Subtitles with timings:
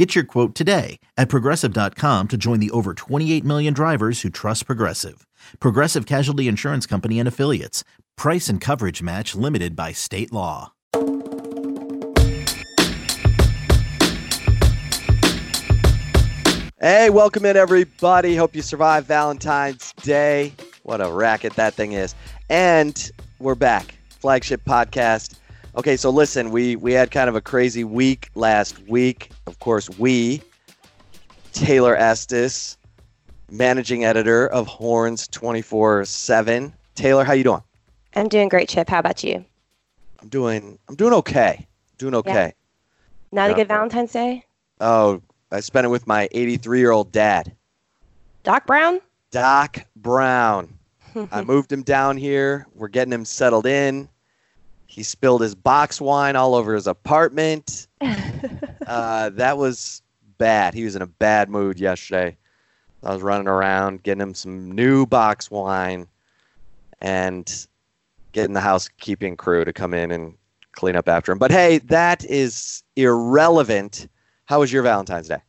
[0.00, 4.64] Get your quote today at progressive.com to join the over 28 million drivers who trust
[4.64, 5.26] Progressive.
[5.60, 7.84] Progressive Casualty Insurance Company and Affiliates.
[8.16, 10.72] Price and coverage match limited by state law.
[16.80, 18.36] Hey, welcome in, everybody.
[18.36, 20.54] Hope you survived Valentine's Day.
[20.82, 22.14] What a racket that thing is.
[22.48, 23.96] And we're back.
[24.08, 25.39] Flagship podcast.
[25.76, 29.30] Okay, so listen, we we had kind of a crazy week last week.
[29.46, 30.42] Of course, we
[31.52, 32.76] Taylor Estes,
[33.50, 36.72] managing editor of Horns 24/7.
[36.96, 37.62] Taylor, how you doing?
[38.16, 38.88] I'm doing great, Chip.
[38.88, 39.44] How about you?
[40.20, 41.66] I'm doing I'm doing okay.
[41.98, 42.52] Doing okay.
[43.30, 43.52] Not Yeah.
[43.52, 44.44] a good Valentine's Day?
[44.80, 45.22] Oh,
[45.52, 47.54] I spent it with my 83-year-old dad,
[48.42, 49.00] Doc Brown?
[49.30, 50.78] Doc Brown.
[51.30, 52.66] I moved him down here.
[52.74, 54.08] We're getting him settled in.
[54.90, 57.86] He spilled his box wine all over his apartment.
[58.86, 60.02] uh, that was
[60.36, 60.74] bad.
[60.74, 62.36] He was in a bad mood yesterday.
[63.04, 66.08] I was running around getting him some new box wine
[67.00, 67.66] and
[68.32, 70.34] getting the housekeeping crew to come in and
[70.72, 71.38] clean up after him.
[71.38, 74.08] But hey, that is irrelevant.
[74.46, 75.40] How was your Valentine's Day?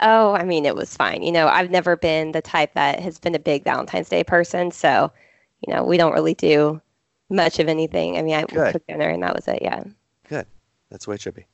[0.00, 1.22] oh, I mean, it was fine.
[1.22, 4.70] You know, I've never been the type that has been a big Valentine's Day person.
[4.70, 5.12] So,
[5.66, 6.80] you know, we don't really do
[7.30, 8.18] much of anything.
[8.18, 8.72] I mean, I Good.
[8.72, 9.60] cooked dinner and that was it.
[9.62, 9.82] Yeah.
[10.28, 10.46] Good.
[10.90, 11.46] That's the way it should be.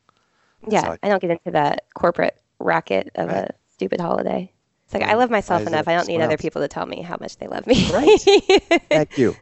[0.68, 0.90] Yeah.
[0.92, 3.50] I- I don't get into that corporate racket of Right.
[3.50, 4.50] a stupid holiday.
[4.84, 5.10] It's like, Yeah.
[5.12, 5.88] I love myself Why enough.
[5.88, 6.40] I don't need other else?
[6.42, 7.90] people to tell me how much they love me.
[7.92, 8.20] Right.
[8.88, 9.36] Thank you.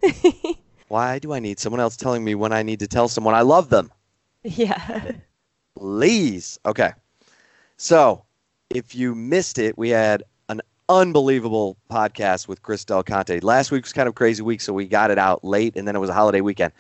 [0.89, 3.43] Why do I need someone else telling me when I need to tell someone I
[3.43, 3.91] love them?
[4.43, 5.13] yeah.
[5.77, 6.59] Please.
[6.67, 6.93] Okay.
[7.77, 8.25] So,
[8.71, 10.23] if you missed it, we had
[10.89, 13.41] unbelievable podcast with Chris Del Conte.
[13.41, 15.97] Last week was kind of crazy week, so we got it out late, and then
[15.97, 16.73] it was a holiday weekend.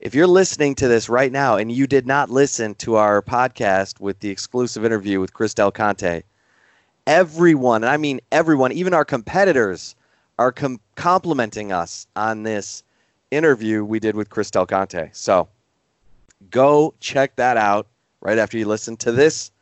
[0.00, 4.00] If you're listening to this right now and you did not listen to our podcast
[4.00, 6.22] with the exclusive interview with Chris Del Conte,
[7.06, 9.94] everyone, and I mean everyone, even our competitors,
[10.40, 12.82] are com- complimenting us on this
[13.30, 15.10] interview we did with Chris Del Conte.
[15.12, 15.48] So
[16.50, 17.86] go check that out
[18.20, 19.52] right after you listen to this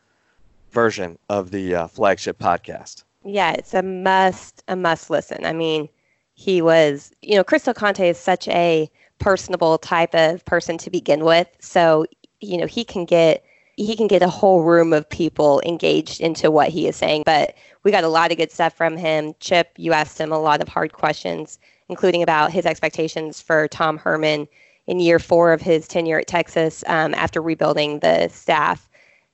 [0.71, 3.05] version of the uh, flagship podcast.
[3.25, 5.45] Yeah, it's a must, a must listen.
[5.45, 5.89] I mean,
[6.35, 10.91] he was, you know, Chris Del Conte is such a personable type of person to
[10.91, 11.47] begin with.
[11.61, 12.07] So,
[12.41, 13.45] you know, he can get
[13.77, 17.23] he can get a whole room of people engaged into what he is saying.
[17.25, 19.35] But we got a lot of good stuff from him.
[19.41, 21.59] Chip, you asked him a lot of hard questions,
[21.89, 24.49] including about his expectations for Tom Herman
[24.87, 28.90] in year four of his tenure at Texas um, after rebuilding the staff.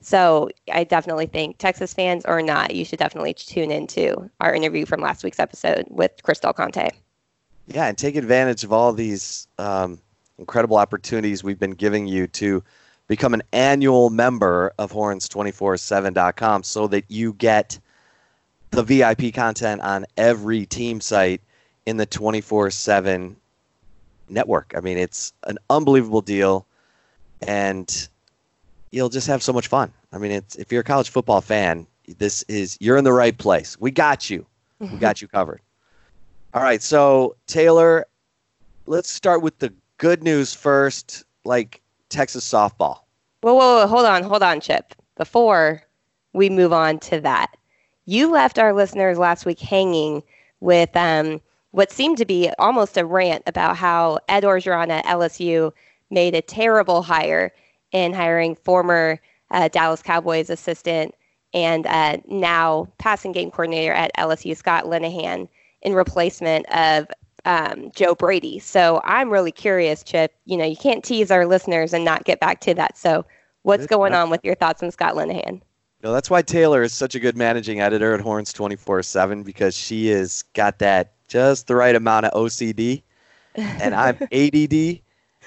[0.06, 4.86] So I definitely think Texas fans or not, you should definitely tune into our interview
[4.86, 6.90] from last week's episode with Chris Del Conte.
[7.66, 9.98] Yeah, and take advantage of all these um,
[10.38, 12.62] incredible opportunities we've been giving you to
[13.08, 17.76] become an annual member of horns247.com so that you get
[18.70, 21.40] the VIP content on every team site
[21.84, 23.34] in the 24 7
[24.28, 24.72] network.
[24.76, 26.64] I mean, it's an unbelievable deal,
[27.42, 28.08] and
[28.90, 29.92] you'll just have so much fun.
[30.12, 31.86] I mean, it's, if you're a college football fan,
[32.18, 33.76] this is you're in the right place.
[33.78, 34.46] We got you.
[34.78, 35.60] We got you covered.
[36.54, 38.06] All right, so Taylor,
[38.86, 43.00] let's start with the good news first, like Texas softball.
[43.40, 44.94] Whoa, whoa, whoa, hold on, hold on, Chip.
[45.16, 45.82] Before
[46.32, 47.56] we move on to that,
[48.06, 50.22] you left our listeners last week hanging
[50.60, 51.40] with um,
[51.72, 55.72] what seemed to be almost a rant about how Ed Orgeron at LSU
[56.10, 57.52] made a terrible hire
[57.92, 59.20] in hiring former
[59.50, 61.14] uh, Dallas Cowboys assistant
[61.54, 65.48] and uh, now passing game coordinator at LSU, Scott Linehan,
[65.82, 67.06] in replacement of
[67.44, 68.58] um, Joe Brady.
[68.58, 70.34] So I'm really curious, Chip.
[70.44, 72.98] You know, you can't tease our listeners and not get back to that.
[72.98, 73.24] So
[73.62, 75.62] what's going on with your thoughts on Scott Linehan?
[76.02, 79.76] No, that's why Taylor is such a good managing editor at Horns 24 7 because
[79.76, 83.02] she has got that just the right amount of OCD.
[83.54, 85.00] And I'm ADD.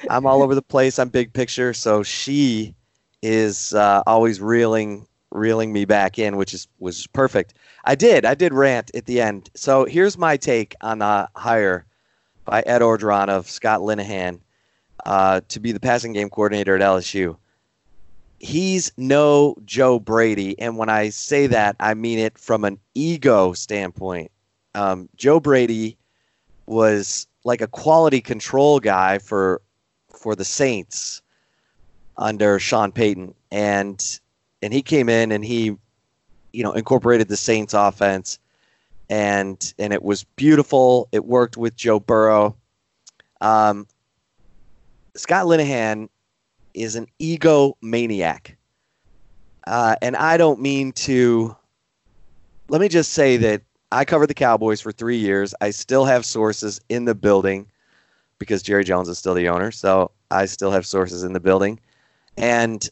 [0.09, 0.99] I'm all over the place.
[0.99, 1.73] I'm big picture.
[1.73, 2.75] So she
[3.21, 7.53] is uh, always reeling reeling me back in, which is was perfect.
[7.85, 8.25] I did.
[8.25, 9.49] I did rant at the end.
[9.55, 11.85] So here's my take on the hire
[12.45, 14.39] by Ed Orgeron of Scott Linehan
[15.05, 17.37] uh, to be the passing game coordinator at LSU.
[18.39, 23.53] He's no Joe Brady, and when I say that, I mean it from an ego
[23.53, 24.31] standpoint.
[24.75, 25.97] Um, Joe Brady
[26.65, 29.61] was like a quality control guy for
[30.17, 31.21] for the Saints
[32.17, 34.19] under Sean Payton, and
[34.61, 35.75] and he came in and he,
[36.51, 38.39] you know, incorporated the Saints offense,
[39.09, 41.07] and and it was beautiful.
[41.11, 42.55] It worked with Joe Burrow.
[43.41, 43.87] Um,
[45.15, 46.09] Scott Linehan
[46.73, 48.55] is an egomaniac,
[49.65, 51.55] uh, and I don't mean to.
[52.67, 55.55] Let me just say that I covered the Cowboys for three years.
[55.59, 57.68] I still have sources in the building
[58.39, 61.79] because Jerry Jones is still the owner, so I still have sources in the building.
[62.37, 62.89] And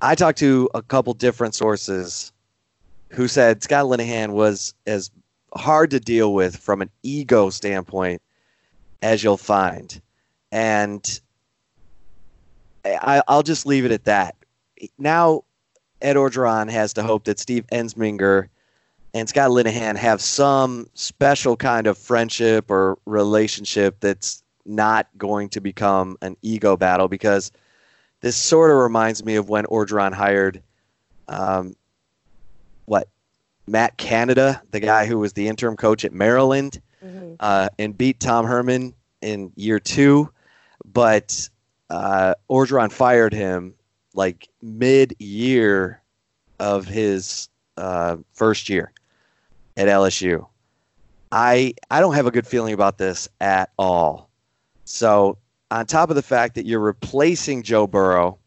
[0.00, 2.32] I talked to a couple different sources
[3.08, 5.10] who said Scott Linehan was as
[5.56, 8.20] hard to deal with from an ego standpoint
[9.02, 10.00] as you'll find.
[10.52, 11.20] And
[12.84, 14.36] I, will just leave it at that.
[14.98, 15.44] Now,
[16.02, 18.48] Ed Orgeron has to hope that Steve Ensminger
[19.14, 25.60] and Scott Linehan have some special kind of friendship or relationship that's not going to
[25.60, 27.52] become an ego battle because
[28.20, 30.62] this sort of reminds me of when Orgeron hired,
[31.28, 31.76] um,
[32.86, 33.08] what,
[33.66, 37.34] Matt Canada, the guy who was the interim coach at Maryland, mm-hmm.
[37.40, 40.30] uh, and beat Tom Herman in year two,
[40.84, 41.48] but
[41.90, 43.74] uh, Orgeron fired him
[44.14, 46.02] like mid-year
[46.58, 48.92] of his uh, first year
[49.76, 50.46] at LSU.
[51.32, 54.23] I I don't have a good feeling about this at all.
[54.84, 55.38] So
[55.70, 58.38] on top of the fact that you're replacing Joe Burrow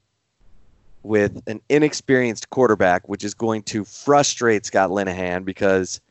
[1.04, 6.01] with an inexperienced quarterback, which is going to frustrate Scott Linehan because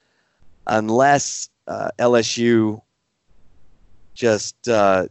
[0.67, 2.81] unless uh, LSU
[4.14, 5.06] just uh,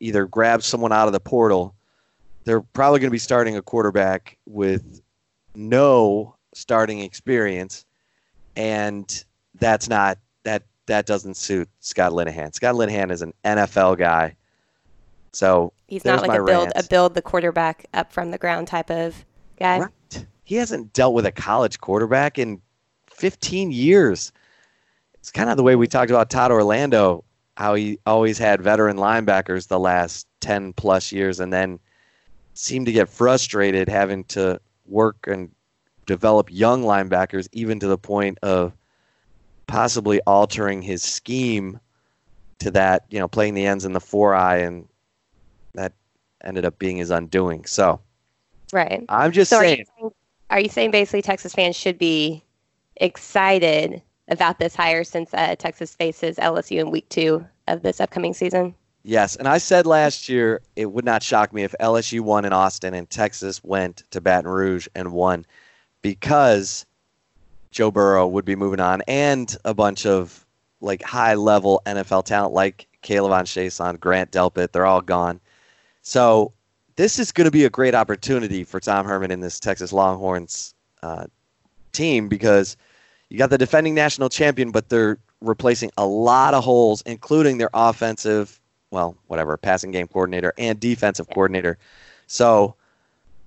[0.00, 1.74] either grabs someone out of the portal,
[2.44, 5.00] they're probably going to be starting a quarterback with
[5.54, 7.84] no starting experience,
[8.56, 9.24] and
[9.58, 12.54] that's not that that doesn't suit Scott Linehan.
[12.54, 14.36] Scott Linehan is an NFL guy
[15.32, 18.90] so he's not like a build a build the quarterback up from the ground type
[18.90, 19.24] of
[19.58, 19.80] guy.
[19.80, 20.26] Right.
[20.44, 22.60] He hasn't dealt with a college quarterback in
[23.06, 24.32] 15 years.
[25.14, 27.24] It's kind of the way we talked about Todd Orlando,
[27.56, 31.78] how he always had veteran linebackers the last 10 plus years and then
[32.54, 35.50] seemed to get frustrated having to work and
[36.06, 38.72] develop young linebackers even to the point of
[39.66, 41.78] possibly altering his scheme
[42.58, 44.88] to that, you know, playing the ends in the four eye and
[45.74, 45.92] that
[46.42, 47.64] ended up being his undoing.
[47.64, 48.00] So,
[48.72, 49.04] right.
[49.08, 50.12] I'm just so saying, are you saying.
[50.50, 52.42] Are you saying basically Texas fans should be
[52.96, 58.34] excited about this hire since uh, Texas faces LSU in week two of this upcoming
[58.34, 58.74] season?
[59.02, 62.52] Yes, and I said last year it would not shock me if LSU won in
[62.52, 65.46] Austin and Texas went to Baton Rouge and won
[66.02, 66.84] because
[67.70, 70.44] Joe Burrow would be moving on and a bunch of
[70.80, 75.40] like high level NFL talent like K'Lavon Chaisson, Grant Delpit, they're all gone.
[76.10, 76.52] So
[76.96, 80.74] this is going to be a great opportunity for Tom Herman in this Texas Longhorns
[81.04, 81.26] uh,
[81.92, 82.76] team because
[83.28, 87.70] you got the defending national champion, but they're replacing a lot of holes, including their
[87.74, 88.60] offensive,
[88.90, 91.78] well, whatever, passing game coordinator and defensive coordinator.
[92.26, 92.74] So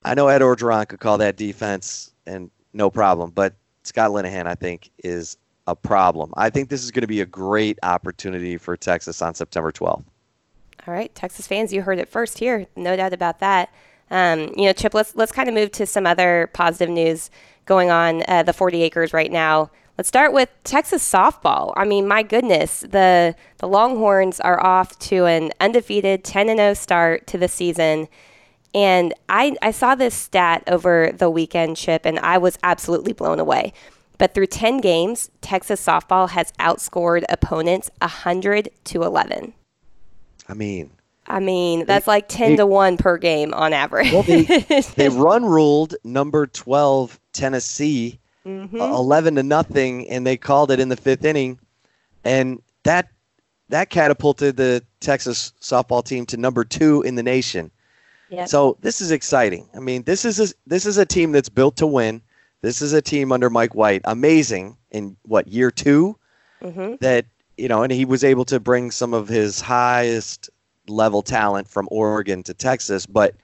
[0.06, 4.56] I know Ed Orgeron could call that defense and no problem, but Scott Linehan, I
[4.56, 5.36] think, is
[5.68, 6.33] a problem.
[6.38, 10.06] I think this is going to be a great opportunity for Texas on September 12th.
[10.85, 12.68] All right, Texas fans, you heard it first here.
[12.75, 13.73] No doubt about that.
[14.11, 17.31] Um, you know, Chip, let's let's kind of move to some other positive news
[17.66, 19.71] going on uh, the 40 acres right now.
[19.97, 21.71] Let's start with Texas softball.
[21.78, 27.28] I mean, my goodness, the the Longhorns are off to an undefeated 10 0 start
[27.28, 28.09] to the season.
[28.75, 33.40] And I, I saw this stat over the weekend, Chip, and I was absolutely blown
[33.40, 33.71] away.
[34.18, 39.54] But through 10 games, Texas softball has outscored opponents 100 to 11.
[40.47, 40.92] I mean,
[41.28, 44.12] I mean, that's they, like 10 they, to 1 per game on average.
[44.12, 44.44] Well, they,
[44.95, 48.80] they run ruled number 12 Tennessee mm-hmm.
[48.80, 51.59] uh, 11 to nothing and they called it in the 5th inning
[52.23, 53.09] and that
[53.69, 57.71] that catapulted the Texas softball team to number 2 in the nation.
[58.30, 58.47] Yep.
[58.47, 59.69] So, this is exciting.
[59.76, 62.21] I mean, this is a, this is a team that's built to win.
[62.62, 64.02] This is a team under Mike White.
[64.06, 66.18] Amazing in what year 2
[66.62, 66.95] mm-hmm.
[67.02, 67.26] that
[67.57, 70.50] you know, and he was able to bring some of his highest
[70.88, 73.06] level talent from Oregon to Texas.
[73.06, 73.36] But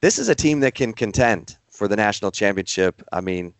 [0.00, 3.02] this is a team that can contend for the national championship.
[3.12, 3.54] I mean,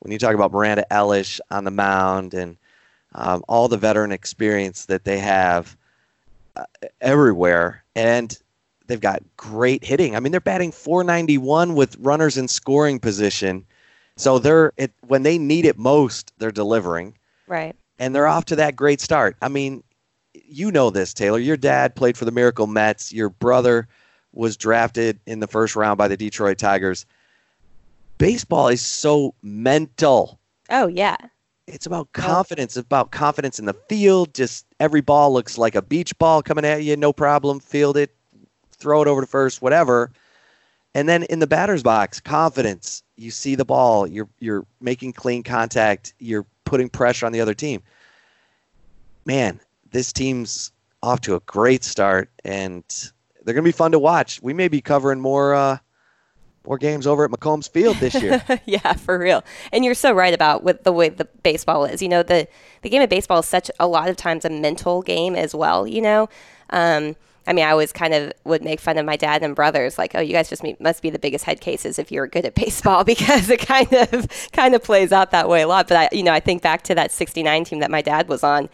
[0.00, 2.56] when you talk about Miranda Elish on the mound and
[3.14, 5.76] um, all the veteran experience that they have
[6.54, 6.64] uh,
[7.00, 8.38] everywhere, and
[8.86, 10.16] they've got great hitting.
[10.16, 13.64] I mean, they're batting 491 with runners in scoring position.
[14.16, 17.16] So they're it, when they need it most, they're delivering.
[17.46, 19.36] Right and they're off to that great start.
[19.42, 19.82] I mean,
[20.34, 21.38] you know this, Taylor.
[21.38, 23.12] Your dad played for the Miracle Mets.
[23.12, 23.88] Your brother
[24.32, 27.06] was drafted in the first round by the Detroit Tigers.
[28.18, 30.38] Baseball is so mental.
[30.70, 31.16] Oh yeah.
[31.66, 34.32] It's about confidence, it's about confidence in the field.
[34.34, 37.58] Just every ball looks like a beach ball coming at you, no problem.
[37.58, 38.14] Field it,
[38.70, 40.12] throw it over to first, whatever.
[40.94, 43.02] And then in the batter's box, confidence.
[43.16, 47.54] You see the ball, you're you're making clean contact, you're putting pressure on the other
[47.54, 47.82] team.
[49.24, 52.84] Man, this team's off to a great start, and
[53.42, 54.42] they're going to be fun to watch.
[54.42, 55.78] We may be covering more uh,
[56.66, 58.42] more games over at McCombs Field this year.
[58.66, 59.42] yeah, for real.
[59.72, 62.02] And you're so right about what the way the baseball is.
[62.02, 62.46] You know, the
[62.82, 65.86] the game of baseball is such a lot of times a mental game as well.
[65.86, 66.28] You know.
[66.70, 67.16] Um,
[67.46, 70.14] I mean, I always kind of would make fun of my dad and brothers, like,
[70.14, 73.04] "Oh, you guys just must be the biggest head cases if you're good at baseball,"
[73.14, 75.88] because it kind of kind of plays out that way a lot.
[75.88, 78.42] But I, you know, I think back to that '69 team that my dad was
[78.42, 78.68] on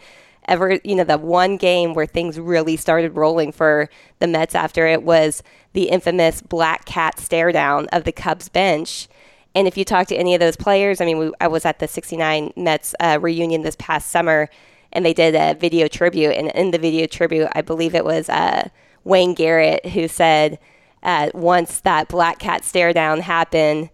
[0.47, 3.89] ever, you know, the one game where things really started rolling for
[4.19, 9.07] the Mets after it was the infamous black cat stare down of the Cubs bench.
[9.55, 11.79] And if you talk to any of those players, I mean, we, I was at
[11.79, 14.49] the 69 Mets uh, reunion this past summer
[14.93, 16.31] and they did a video tribute.
[16.31, 18.69] And in the video tribute, I believe it was uh,
[19.03, 20.59] Wayne Garrett who said,
[21.03, 23.89] uh, once that black cat stare down happened,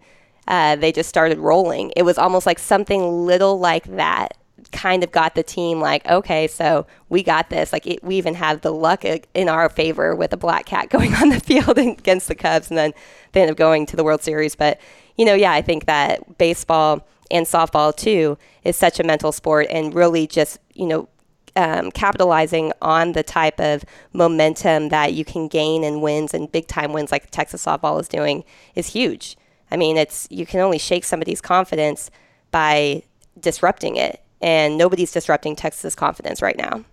[0.46, 1.92] uh, they just started rolling.
[1.96, 4.36] It was almost like something little like that
[4.72, 7.72] kind of got the team like, okay, so we got this.
[7.72, 11.14] Like it, we even have the luck in our favor with a black cat going
[11.14, 12.92] on the field against the Cubs, and then
[13.32, 14.54] they end up going to the World Series.
[14.54, 14.80] But
[15.20, 19.66] you know, yeah, I think that baseball and softball too is such a mental sport,
[19.68, 21.08] and really just you know.
[21.56, 26.68] Um, capitalizing on the type of momentum that you can gain in wins and big
[26.68, 28.44] time wins like Texas softball is doing
[28.76, 29.36] is huge.
[29.68, 32.08] I mean, it's you can only shake somebody's confidence
[32.52, 33.02] by
[33.40, 36.84] disrupting it and nobody's disrupting Texas confidence right now.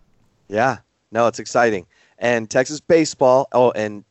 [0.48, 0.78] Yeah,
[1.12, 1.86] no, it's exciting.
[2.18, 3.48] And Texas baseball.
[3.52, 4.04] Oh, and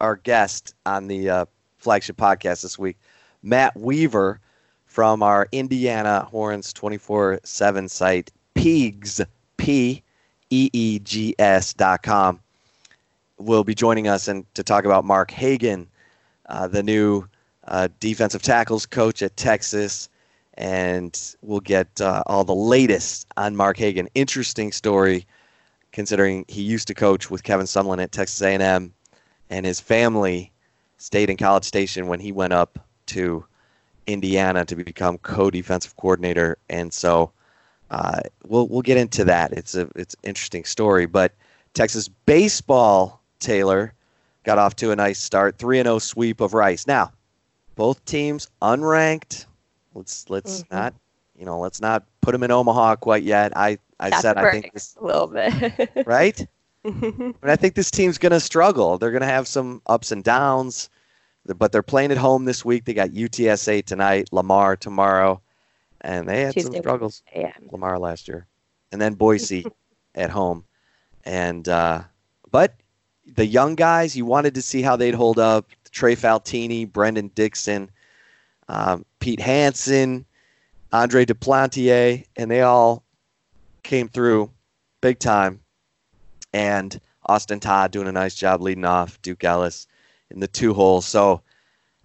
[0.00, 1.44] our guest on the uh,
[1.78, 2.98] flagship podcast this week,
[3.42, 4.40] Matt Weaver
[4.86, 9.24] from our Indiana Horns 24 7 site, Peegs,
[9.56, 10.02] P
[10.50, 12.40] E E G S dot com,
[13.38, 15.88] will be joining us and to talk about Mark Hagen,
[16.46, 17.24] uh, the new
[17.66, 20.08] uh, defensive tackles coach at Texas
[20.54, 24.08] and we'll get uh, all the latest on Mark Hagen.
[24.14, 25.26] Interesting story,
[25.92, 28.92] considering he used to coach with Kevin Sumlin at Texas A&M,
[29.50, 30.52] and his family
[30.98, 32.78] stayed in College Station when he went up
[33.12, 33.44] to
[34.06, 37.32] Indiana to become co-defensive coordinator, and so
[37.90, 39.52] uh, we'll we'll get into that.
[39.52, 41.32] It's a it's an interesting story, but
[41.74, 43.94] Texas baseball Taylor
[44.44, 46.86] got off to a nice start, three and zero oh sweep of Rice.
[46.86, 47.12] Now,
[47.76, 49.46] both teams unranked
[49.94, 50.74] Let's let's mm-hmm.
[50.74, 50.94] not
[51.36, 53.56] you know let's not put them in Omaha quite yet.
[53.56, 56.46] I I said I think this, a little bit right.
[56.82, 58.98] but I think this team's going to struggle.
[58.98, 60.90] They're going to have some ups and downs,
[61.46, 62.84] but they're playing at home this week.
[62.84, 65.40] They got UTSA tonight, Lamar tomorrow,
[66.00, 67.22] and they had Tuesday, some struggles.
[67.34, 67.52] Yeah.
[67.70, 68.46] Lamar last year,
[68.90, 69.66] and then Boise
[70.14, 70.64] at home,
[71.24, 72.02] and uh,
[72.50, 72.74] but
[73.26, 75.68] the young guys, you wanted to see how they'd hold up.
[75.90, 77.90] Trey Faltine, Brendan Dixon
[78.68, 80.24] um, Pete Hansen,
[80.92, 83.04] Andre Duplantier, and they all
[83.82, 84.50] came through
[85.00, 85.60] big time.
[86.52, 89.86] And Austin Todd doing a nice job leading off Duke Ellis
[90.34, 91.06] in the two holes.
[91.06, 91.42] So,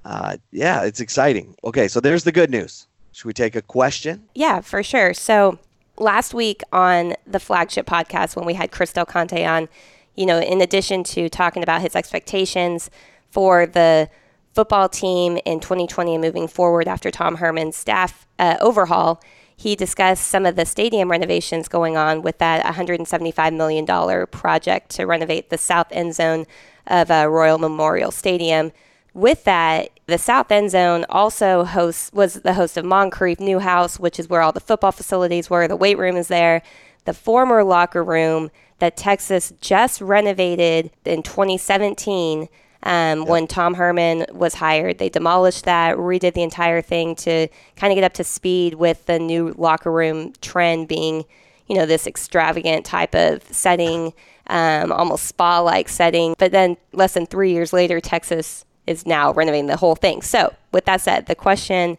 [0.06, 1.56] uh, yeah, it's exciting.
[1.64, 2.88] Okay, so there's the good news.
[3.12, 4.24] Should we take a question?
[4.36, 5.14] Yeah, for sure.
[5.14, 5.60] So,
[5.98, 9.68] last week on the flagship podcast, when we had Chris Del Conte on,
[10.16, 12.90] you know, in addition to talking about his expectations
[13.32, 14.10] for the
[14.54, 19.22] football team in 2020 and moving forward after Tom Herman's staff uh, overhaul,
[19.56, 25.06] he discussed some of the stadium renovations going on with that $175 million project to
[25.06, 26.46] renovate the south end zone
[26.88, 28.72] of uh, Royal Memorial Stadium.
[29.14, 34.20] With that, the south end zone also hosts was the host of Moncrief Newhouse, which
[34.20, 35.68] is where all the football facilities were.
[35.68, 36.62] The weight room is there.
[37.06, 42.48] The former locker room that Texas just renovated in 2017
[42.84, 43.28] um, yep.
[43.28, 47.96] When Tom Herman was hired, they demolished that, redid the entire thing to kind of
[47.96, 51.26] get up to speed with the new locker room trend being,
[51.68, 54.14] you know, this extravagant type of setting,
[54.50, 56.36] um, almost spa like setting.
[56.38, 60.22] But then less than three years later, Texas is now renovating the whole thing.
[60.22, 61.98] So, with that said, the question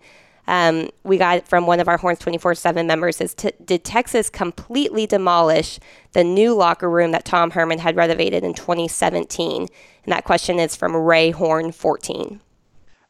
[0.48, 4.30] um, we got from one of our Horns 24 7 members is t- Did Texas
[4.30, 5.78] completely demolish
[6.12, 9.62] the new locker room that Tom Herman had renovated in 2017?
[9.62, 12.40] And that question is from Ray Horn 14.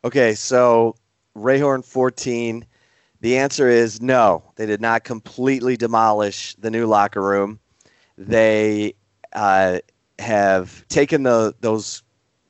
[0.04, 0.96] Okay, so
[1.36, 2.66] Ray Horn 14.
[3.20, 4.42] The answer is no.
[4.56, 7.60] They did not completely demolish the new locker room.
[8.16, 8.94] They
[9.32, 9.78] uh,
[10.18, 12.02] have taken the those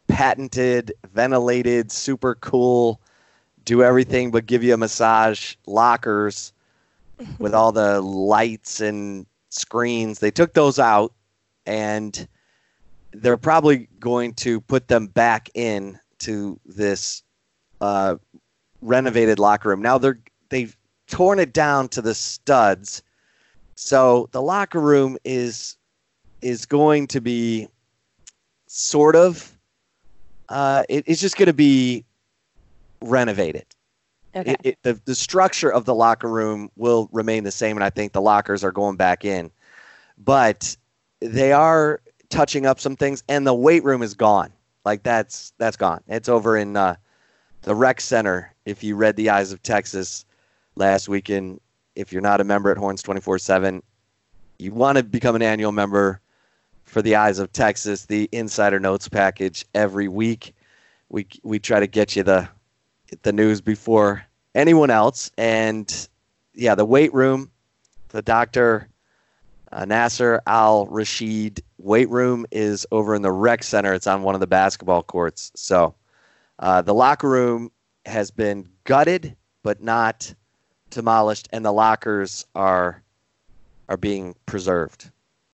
[0.08, 3.00] patented, ventilated, super cool,
[3.64, 6.52] do everything but give you a massage lockers
[7.38, 10.18] with all the lights and screens.
[10.18, 11.12] They took those out
[11.66, 12.26] and
[13.12, 17.22] they're probably going to put them back in to this
[17.80, 18.16] uh,
[18.80, 19.82] renovated locker room.
[19.82, 20.18] Now they're
[20.48, 23.02] they've torn it down to the studs,
[23.76, 25.76] so the locker room is
[26.42, 27.68] is going to be
[28.66, 29.58] sort of
[30.48, 32.04] uh, it, it's just going to be
[33.02, 33.66] renovated.
[34.34, 34.52] Okay.
[34.52, 37.90] It, it, the, the structure of the locker room will remain the same, and I
[37.90, 39.50] think the lockers are going back in.
[40.18, 40.76] But
[41.20, 44.52] they are touching up some things, and the weight room is gone.
[44.84, 46.02] Like that's that's gone.
[46.08, 46.96] It's over in uh,
[47.62, 48.54] the rec center.
[48.64, 50.24] If you read The Eyes of Texas
[50.76, 51.60] last weekend,
[51.94, 53.82] if you're not a member at Horns 24/7,
[54.58, 56.20] you want to become an annual member
[56.88, 60.54] for The Eyes of Texas, the Insider Notes package every week.
[61.08, 62.48] We we try to get you the
[63.22, 66.08] the news before anyone else, and
[66.54, 67.50] yeah, the weight room,
[68.08, 68.88] the doctor
[69.70, 73.94] uh, Nasser Al Rashid weight room is over in the rec center.
[73.94, 75.52] It's on one of the basketball courts.
[75.54, 75.94] So
[76.58, 77.70] uh, the locker room
[78.06, 80.34] has been gutted, but not
[80.90, 83.02] demolished, and the lockers are
[83.88, 85.10] are being preserved.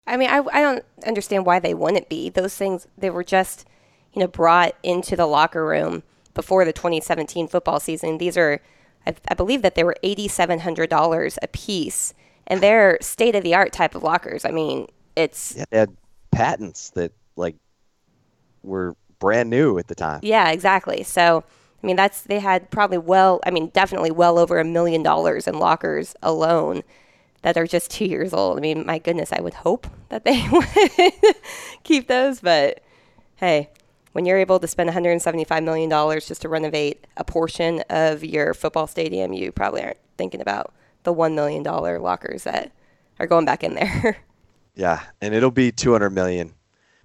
[0.07, 2.29] I mean, I, I don't understand why they wouldn't be.
[2.29, 3.67] Those things, they were just,
[4.13, 8.17] you know, brought into the locker room before the 2017 football season.
[8.17, 8.61] These are,
[9.07, 12.13] I, I believe that they were $8,700 a piece,
[12.45, 14.45] and they're state of the art type of lockers.
[14.45, 15.55] I mean, it's.
[15.57, 15.97] Yeah, they had
[16.31, 17.55] patents that, like,
[18.61, 20.19] were brand new at the time.
[20.21, 21.01] Yeah, exactly.
[21.01, 21.43] So,
[21.81, 25.47] I mean, that's, they had probably well, I mean, definitely well over a million dollars
[25.47, 26.83] in lockers alone
[27.45, 28.57] that are just two years old.
[28.57, 31.35] I mean, my goodness, I would hope that they would
[31.83, 32.81] keep those, but
[33.35, 33.69] hey,
[34.13, 38.87] when you're able to spend $175 million just to renovate a portion of your football
[38.87, 42.71] stadium, you probably aren't thinking about the $1 million lockers that
[43.19, 44.17] are going back in there.
[44.77, 46.53] Yeah, and it'll be 200 million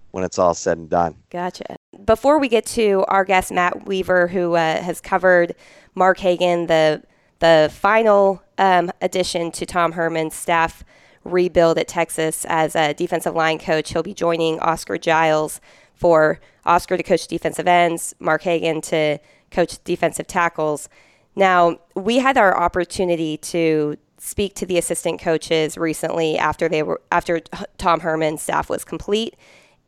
[0.09, 1.15] when it's all said and done.
[1.29, 1.77] Gotcha.
[2.03, 5.55] Before we get to our guest Matt Weaver, who uh, has covered
[5.95, 7.01] Mark Hagen, the
[7.39, 10.83] the final um, addition to Tom Herman's staff
[11.23, 13.91] rebuild at Texas as a defensive line coach.
[13.91, 15.59] He'll be joining Oscar Giles
[15.95, 19.17] for Oscar to coach defensive ends, Mark Hagen to
[19.49, 20.89] coach defensive tackles.
[21.35, 27.01] Now, we had our opportunity to speak to the assistant coaches recently after they were
[27.11, 27.39] after
[27.79, 29.35] Tom Herman's staff was complete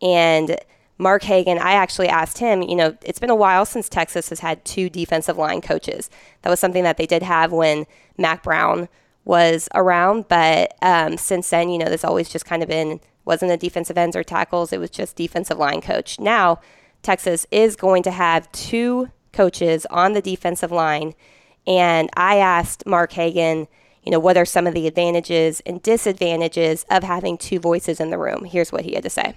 [0.01, 0.57] and
[0.97, 4.39] Mark Hagen, I actually asked him, you know, it's been a while since Texas has
[4.41, 6.09] had two defensive line coaches.
[6.41, 7.85] That was something that they did have when
[8.17, 8.89] Mack Brown
[9.25, 13.51] was around, but um, since then, you know, there's always just kind of been wasn't
[13.51, 16.19] a defensive ends or tackles, it was just defensive line coach.
[16.19, 16.59] Now,
[17.01, 21.15] Texas is going to have two coaches on the defensive line,
[21.65, 23.67] and I asked Mark Hagen,
[24.03, 28.09] you know, what are some of the advantages and disadvantages of having two voices in
[28.09, 28.43] the room?
[28.43, 29.35] Here's what he had to say.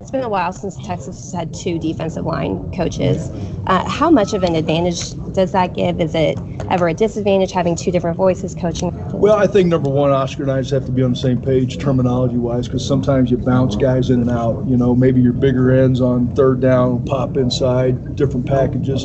[0.00, 3.30] It's been a while since Texas has had two defensive line coaches.
[3.66, 5.98] Uh, how much of an advantage does that give?
[5.98, 8.90] Is it ever a disadvantage having two different voices coaching?
[9.18, 11.40] Well, I think number one, Oscar and I just have to be on the same
[11.40, 14.66] page terminology wise because sometimes you bounce guys in and out.
[14.66, 19.02] You know, maybe your bigger ends on third down pop inside, different packages.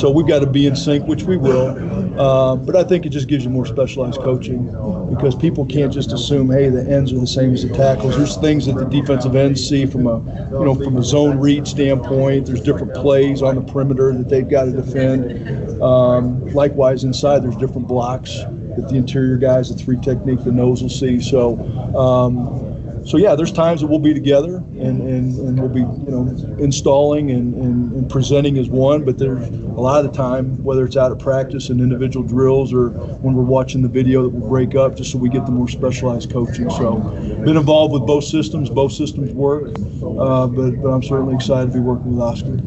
[0.00, 2.18] So we've got to be in sync, which we will.
[2.20, 4.66] Uh, but I think it just gives you more specialized coaching
[5.14, 8.16] because people can't just assume, hey, the ends are the same as the tackles.
[8.16, 11.66] There's things that the defensive ends see from a you know, from a zone read
[11.66, 15.82] standpoint, there's different plays on the perimeter that they've got to defend.
[15.82, 18.38] Um, likewise, inside, there's different blocks
[18.76, 21.20] that the interior guys, the three technique, the nose will see.
[21.20, 21.58] So,
[21.96, 22.69] um,
[23.04, 26.26] so yeah, there's times that we'll be together and, and, and we'll be, you know,
[26.62, 30.84] installing and, and, and presenting as one, but there's a lot of the time, whether
[30.84, 34.48] it's out of practice and individual drills or when we're watching the video that we'll
[34.48, 36.68] break up just so we get the more specialized coaching.
[36.70, 36.96] So
[37.44, 41.74] been involved with both systems, both systems work, uh, but, but I'm certainly excited to
[41.74, 42.58] be working with Oscar.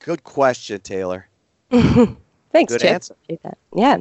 [0.00, 1.28] Good question, Taylor.
[1.70, 2.84] Thanks, Good Chip.
[2.84, 3.16] answer.
[3.42, 3.58] That.
[3.74, 3.98] Yeah,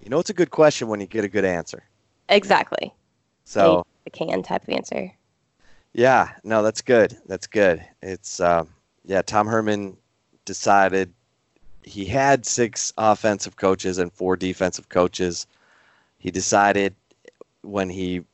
[0.00, 1.84] You know, it's a good question when you get a good answer.
[2.28, 2.92] exactly.
[3.44, 5.12] So, Can type of answer.
[5.92, 7.16] yeah, no, that's good.
[7.26, 7.84] That's good.
[8.02, 8.68] It's, um,
[9.04, 9.96] yeah, Tom Herman
[10.44, 11.12] decided
[11.82, 15.46] he had six offensive coaches and four defensive coaches.
[16.18, 16.94] He decided
[17.62, 18.24] when he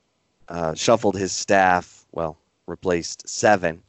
[0.48, 3.82] uh, shuffled his staff, well, replaced seven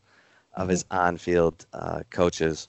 [0.56, 2.68] of his on field uh, coaches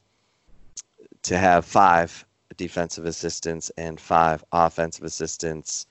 [1.23, 2.25] to have five
[2.57, 5.87] defensive assistants and five offensive assistants.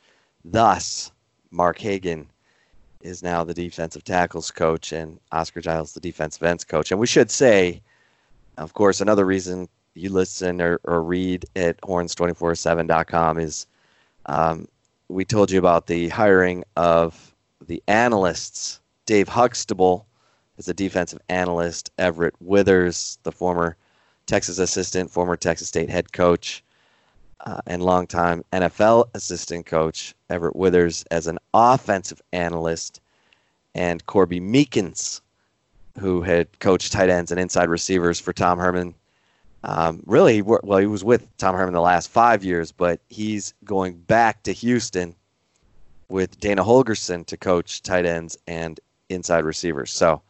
[0.45, 1.11] Thus,
[1.51, 2.27] Mark Hagen
[3.03, 6.91] is now the defensive tackles coach, and Oscar Giles the defensive ends coach.
[6.91, 7.81] And we should say,
[8.57, 13.67] of course, another reason you listen or, or read at horns247.com is
[14.25, 14.67] um,
[15.09, 17.35] we told you about the hiring of
[17.67, 18.79] the analysts.
[19.05, 20.07] Dave Huxtable
[20.57, 21.91] is a defensive analyst.
[21.97, 23.75] Everett Withers, the former
[24.25, 26.63] Texas assistant, former Texas State head coach,
[27.43, 30.15] uh, and longtime NFL assistant coach.
[30.29, 33.01] Everett Withers as an offensive analyst,
[33.75, 35.21] and Corby Meekins,
[35.99, 38.95] who had coached tight ends and inside receivers for Tom Herman.
[39.65, 43.95] Um, really, well, he was with Tom Herman the last five years, but he's going
[43.95, 45.15] back to Houston
[46.09, 48.79] with Dana Holgorsen to coach tight ends and
[49.09, 49.91] inside receivers.
[49.91, 50.21] So,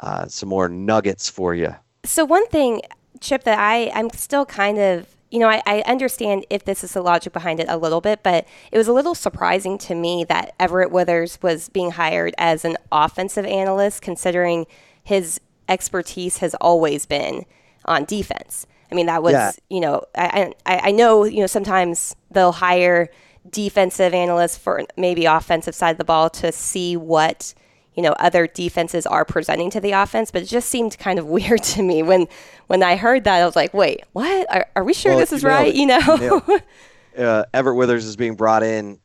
[0.00, 1.74] uh, some more nuggets for you.
[2.04, 2.80] So, one thing,
[3.20, 6.92] Chip, that I, I'm still kind of you know, I, I, understand if this is
[6.92, 10.22] the logic behind it a little bit, but it was a little surprising to me
[10.28, 14.64] that Everett Withers was being hired as an offensive analyst, considering
[15.02, 17.46] his expertise has always been
[17.84, 18.68] on defense.
[18.92, 19.50] I mean, that was, yeah.
[19.68, 23.08] you know, I, I, I know, you know, sometimes they'll hire
[23.50, 27.54] defensive analysts for maybe offensive side of the ball to see what
[27.94, 31.26] you know other defenses are presenting to the offense but it just seemed kind of
[31.36, 32.26] weird to me when
[32.66, 34.46] when i heard that i was like wait what?
[34.50, 35.74] Are, are we sure well, this is right?
[35.74, 36.42] You know?
[37.18, 38.98] uh, everett withers is being brought in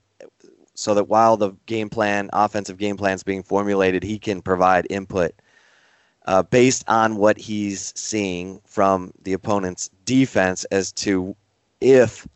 [0.74, 4.88] so that while the game plan offensive game plan is being formulated he can provide
[4.90, 5.34] input
[6.26, 11.36] uh, based on what he's seeing from the opponent's defense as to
[11.82, 12.28] if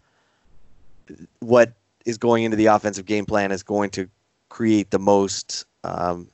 [1.39, 1.73] what
[2.05, 4.09] is going into the offensive game plan is going to
[4.49, 6.29] create the most um,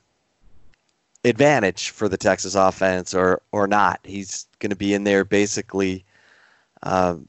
[1.24, 4.00] advantage for the Texas offense or or not.
[4.04, 6.04] He's going to be in there basically,
[6.82, 7.28] um,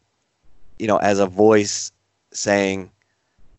[0.80, 1.92] you know, as a voice
[2.32, 2.92] saying,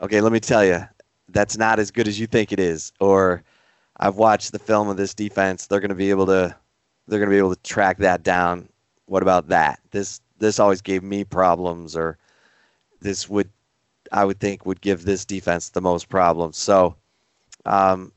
[0.00, 0.86] "Okay, let me tell you,
[1.28, 3.42] that's not as good as you think it is," or
[3.98, 5.66] "I've watched the film of this defense.
[5.66, 6.54] They're going to be able to
[7.08, 8.68] they're going to be able to track that down.
[9.06, 9.80] What about that?
[9.90, 12.18] This this always gave me problems, or
[13.00, 13.50] this would
[14.12, 16.96] I would think would give this defense the most problems." So.
[17.64, 18.10] Um,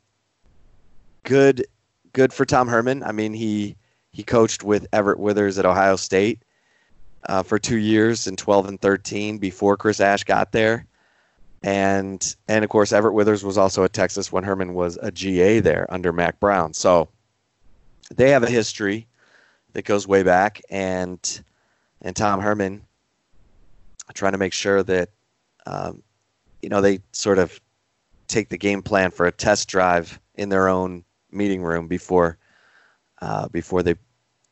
[1.21, 1.67] good
[2.15, 3.03] good for Tom Herman.
[3.03, 3.75] I mean, he
[4.11, 6.41] he coached with Everett Withers at Ohio State
[7.27, 10.87] uh, for two years in 12 and 13 before Chris Ash got there,
[11.61, 15.59] and and of course Everett Withers was also at Texas when Herman was a GA
[15.59, 16.73] there under Mack Brown.
[16.73, 17.09] So
[18.15, 19.07] they have a history
[19.73, 21.19] that goes way back, and
[22.01, 22.81] and Tom Herman
[24.13, 25.09] trying to make sure that
[25.65, 26.01] um,
[26.61, 27.59] you know they sort of
[28.27, 31.03] take the game plan for a test drive in their own
[31.35, 32.37] meeting room before
[33.21, 33.95] uh, before they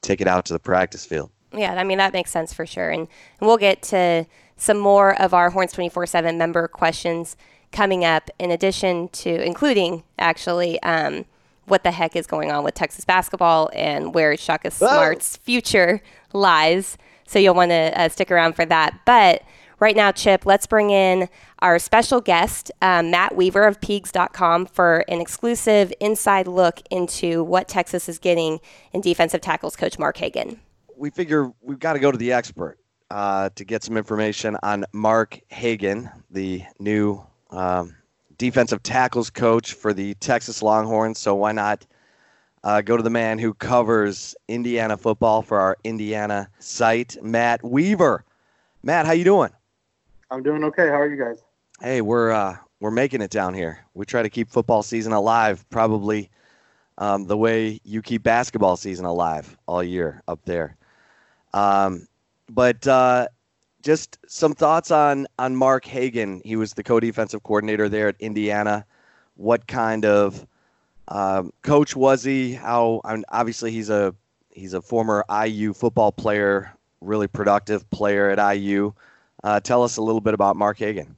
[0.02, 1.32] take it out to the practice field.
[1.56, 3.08] Yeah, I mean that makes sense for sure, and,
[3.40, 4.26] and we'll get to
[4.58, 7.36] some more of our Horns twenty four seven member questions
[7.72, 8.30] coming up.
[8.40, 10.82] In addition to including actually.
[10.84, 11.26] Um,
[11.66, 16.02] what the heck is going on with Texas basketball and where Shaka Smart's future
[16.34, 16.98] lies.
[17.26, 19.00] So you'll want to uh, stick around for that.
[19.06, 19.44] But
[19.84, 21.28] right now, Chip, let's bring in
[21.60, 27.68] our special guest, um, Matt Weaver of Peegs.com, for an exclusive inside look into what
[27.68, 28.62] Texas is getting
[28.94, 30.60] in defensive tackles coach Mark Hagen.
[30.96, 32.80] We figure we've got to go to the expert
[33.12, 37.96] uh, to get some information on Mark Hagen, the new um,
[38.38, 41.20] defensive tackles coach for the Texas Longhorns.
[41.20, 41.86] So why not
[42.64, 48.24] uh, go to the man who covers Indiana football for our Indiana site, Matt Weaver.
[48.82, 49.50] Matt, how you doing?
[50.34, 50.88] I'm doing okay.
[50.88, 51.44] How are you guys?
[51.80, 53.86] Hey, we're uh, we're making it down here.
[53.94, 56.32] We try to keep football season alive, probably
[56.98, 60.76] um, the way you keep basketball season alive all year up there.
[61.54, 62.08] Um,
[62.50, 63.28] but uh,
[63.84, 66.42] just some thoughts on on Mark Hagen.
[66.44, 68.88] He was the co-defensive coordinator there at Indiana.
[69.36, 70.48] What kind of
[71.10, 72.54] um, coach was he?
[72.54, 74.16] How I mean, obviously he's a
[74.50, 78.96] he's a former IU football player, really productive player at IU.
[79.44, 81.16] Uh, tell us a little bit about Mark Hagen.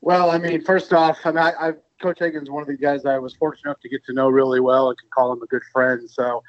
[0.00, 3.04] Well, I mean, first off, I mean, I, I, Coach Hagen's one of the guys
[3.04, 5.46] I was fortunate enough to get to know really well and can call him a
[5.46, 6.08] good friend.
[6.08, 6.42] So,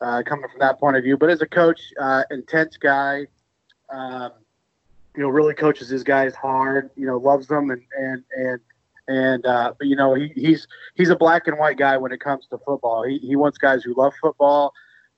[0.00, 3.26] uh, coming from that point of view, but as a coach, uh, intense guy,
[3.90, 4.32] um,
[5.14, 6.90] you know, really coaches his guys hard.
[6.96, 8.60] You know, loves them and and and
[9.08, 12.20] and uh, but you know, he, he's he's a black and white guy when it
[12.20, 13.04] comes to football.
[13.04, 14.74] He he wants guys who love football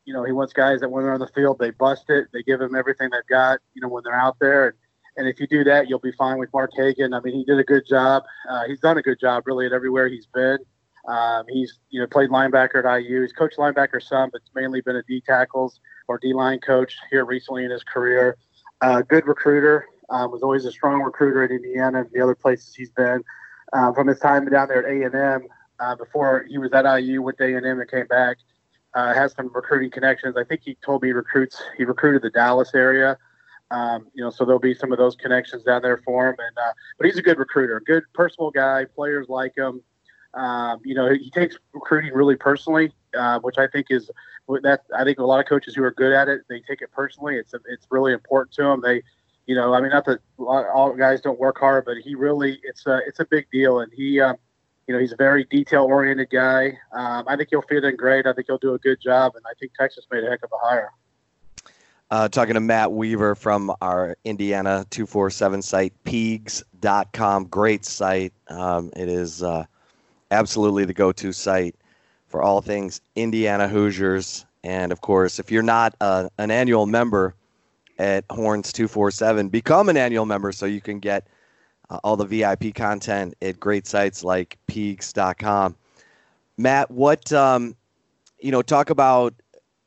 [0.09, 2.29] you know, he wants guys that when they're on the field, they bust it.
[2.33, 4.69] They give him everything they've got, you know, when they're out there.
[4.69, 4.77] And,
[5.19, 7.13] and if you do that, you'll be fine with Mark Hagen.
[7.13, 8.23] I mean, he did a good job.
[8.49, 10.61] Uh, he's done a good job really at everywhere he's been.
[11.07, 13.21] Um, he's, you know, played linebacker at IU.
[13.21, 16.97] He's coached linebacker some, but it's mainly been a D tackles or D line coach
[17.11, 18.39] here recently in his career.
[18.81, 19.85] Uh, good recruiter.
[20.09, 23.23] Um, was always a strong recruiter at Indiana and the other places he's been.
[23.75, 25.47] Uh, from his time down there at A&M,
[25.81, 28.39] uh, before he was at IU, went to A&M and came back.
[28.99, 30.37] Uh, has some recruiting connections.
[30.37, 31.63] I think he told me he recruits.
[31.77, 33.17] He recruited the Dallas area.
[33.71, 36.35] Um, you know, so there'll be some of those connections down there for him.
[36.37, 38.87] And uh, but he's a good recruiter, good personal guy.
[38.87, 39.83] Players like him.
[40.35, 44.11] Um, you know, he takes recruiting really personally, uh, which I think is
[44.63, 46.91] that I think a lot of coaches who are good at it, they take it
[46.91, 47.37] personally.
[47.37, 48.81] It's it's really important to them.
[48.83, 49.05] They,
[49.47, 52.85] you know, I mean, not that all guys don't work hard, but he really it's
[52.89, 54.21] a it's a big deal, and he.
[54.21, 54.39] Um,
[54.89, 56.79] you know, he's a very detail-oriented guy.
[56.93, 58.27] Um, I think he'll fit in great.
[58.27, 60.51] I think he'll do a good job, and I think Texas made a heck of
[60.51, 60.91] a hire.
[62.11, 67.45] Uh, talking to Matt Weaver from our Indiana 247 site, Peegs.com.
[67.45, 68.33] Great site.
[68.49, 69.67] Um, it is uh,
[70.31, 71.77] absolutely the go to site
[72.27, 74.47] for all things Indiana Hoosiers.
[74.65, 77.35] And of course, if you're not uh, an annual member
[77.99, 81.27] at Horns 247, become an annual member so you can get
[81.91, 85.77] uh, all the VIP content at great sites like Peegs.com.
[86.57, 87.77] Matt, what, um,
[88.41, 89.35] you know, talk about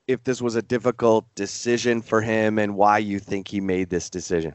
[0.07, 4.09] if this was a difficult decision for him and why you think he made this
[4.09, 4.53] decision.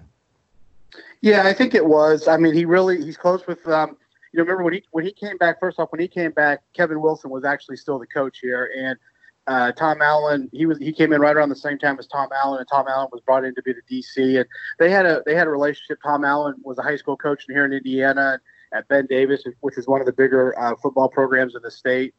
[1.21, 2.29] Yeah, I think it was.
[2.29, 3.67] I mean, he really he's close with.
[3.67, 3.97] Um,
[4.33, 5.59] you know, remember when he when he came back?
[5.61, 8.99] First off, when he came back, Kevin Wilson was actually still the coach here, and
[9.47, 12.29] uh, Tom Allen he was he came in right around the same time as Tom
[12.33, 14.47] Allen, and Tom Allen was brought in to be the DC, and
[14.79, 15.99] they had a they had a relationship.
[16.03, 18.41] Tom Allen was a high school coach here in Indiana
[18.73, 22.15] at Ben Davis, which is one of the bigger uh, football programs in the state.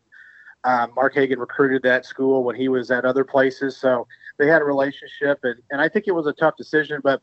[0.63, 4.61] Um, Mark Hagen recruited that school when he was at other places, so they had
[4.61, 7.01] a relationship, and, and I think it was a tough decision.
[7.03, 7.21] But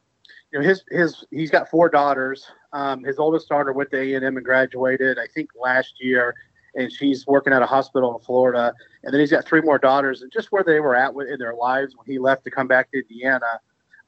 [0.52, 2.46] you know, his his he's got four daughters.
[2.72, 6.34] Um, his oldest daughter went to A and M and graduated, I think last year,
[6.76, 8.72] and she's working at a hospital in Florida.
[9.02, 11.54] And then he's got three more daughters, and just where they were at in their
[11.54, 13.60] lives when he left to come back to Indiana,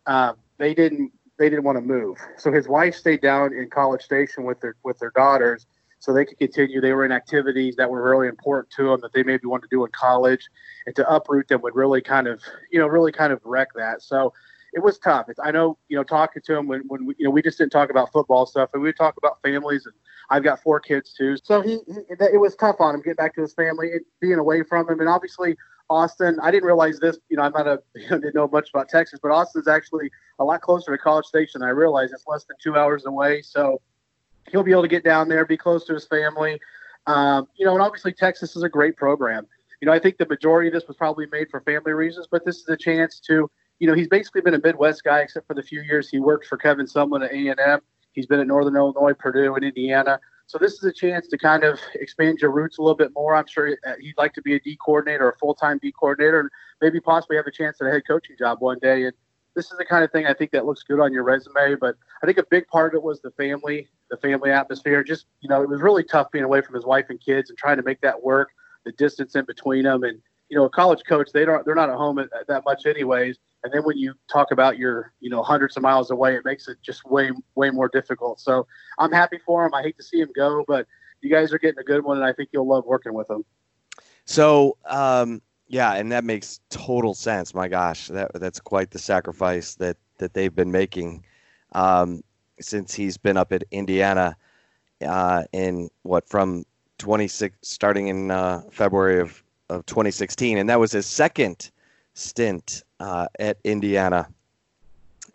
[0.06, 2.16] um, they didn't they didn't want to move.
[2.38, 5.66] So his wife stayed down in College Station with their with their daughters
[5.98, 6.80] so they could continue.
[6.80, 9.76] They were in activities that were really important to them that they maybe wanted to
[9.76, 10.46] do in college,
[10.86, 14.02] and to uproot them would really kind of, you know, really kind of wreck that.
[14.02, 14.32] So
[14.76, 15.26] it was tough.
[15.28, 17.58] It's, I know, you know, talking to him when, when we, you know, we just
[17.58, 19.94] didn't talk about football stuff, and we would talk about families, and
[20.30, 21.36] I've got four kids too.
[21.42, 24.38] So he, he it was tough on him getting back to his family, and being
[24.38, 25.56] away from him, and obviously
[25.88, 26.38] Austin.
[26.42, 27.18] I didn't realize this.
[27.28, 30.10] You know, I'm not a you know, didn't know much about Texas, but Austin's actually
[30.38, 31.62] a lot closer to College Station.
[31.62, 33.42] I realized it's less than two hours away.
[33.42, 33.80] So
[34.50, 36.60] he'll be able to get down there, be close to his family.
[37.06, 39.46] Um, you know, and obviously Texas is a great program.
[39.80, 42.44] You know, I think the majority of this was probably made for family reasons, but
[42.44, 45.54] this is a chance to, you know, he's basically been a Midwest guy except for
[45.54, 47.80] the few years he worked for Kevin Sumlin at A&M.
[48.12, 50.18] He's been at Northern Illinois, Purdue, and Indiana.
[50.46, 53.34] So this is a chance to kind of expand your roots a little bit more.
[53.34, 56.50] I'm sure uh, he'd like to be a D coordinator, a full-time D coordinator, and
[56.80, 59.04] maybe possibly have a chance at a head coaching job one day.
[59.04, 59.12] And
[59.54, 61.74] this is the kind of thing I think that looks good on your resume.
[61.74, 65.02] But I think a big part of it was the family, the family atmosphere.
[65.02, 67.58] Just you know, it was really tough being away from his wife and kids and
[67.58, 68.50] trying to make that work.
[68.84, 71.90] The distance in between them, and you know, a college coach they don't they're not
[71.90, 73.36] at home that much anyways.
[73.64, 76.68] And then when you talk about your you know hundreds of miles away, it makes
[76.68, 78.40] it just way way more difficult.
[78.40, 78.66] So
[78.98, 79.74] I'm happy for him.
[79.74, 80.86] I hate to see him go, but
[81.20, 83.44] you guys are getting a good one, and I think you'll love working with him.
[84.24, 87.54] So um, yeah, and that makes total sense.
[87.54, 91.24] My gosh, that that's quite the sacrifice that that they've been making
[91.72, 92.22] um,
[92.60, 94.36] since he's been up at Indiana
[95.06, 96.64] uh, in what from
[96.98, 101.70] 26 starting in uh, February of of 2016, and that was his second
[102.14, 104.28] stint uh, at Indiana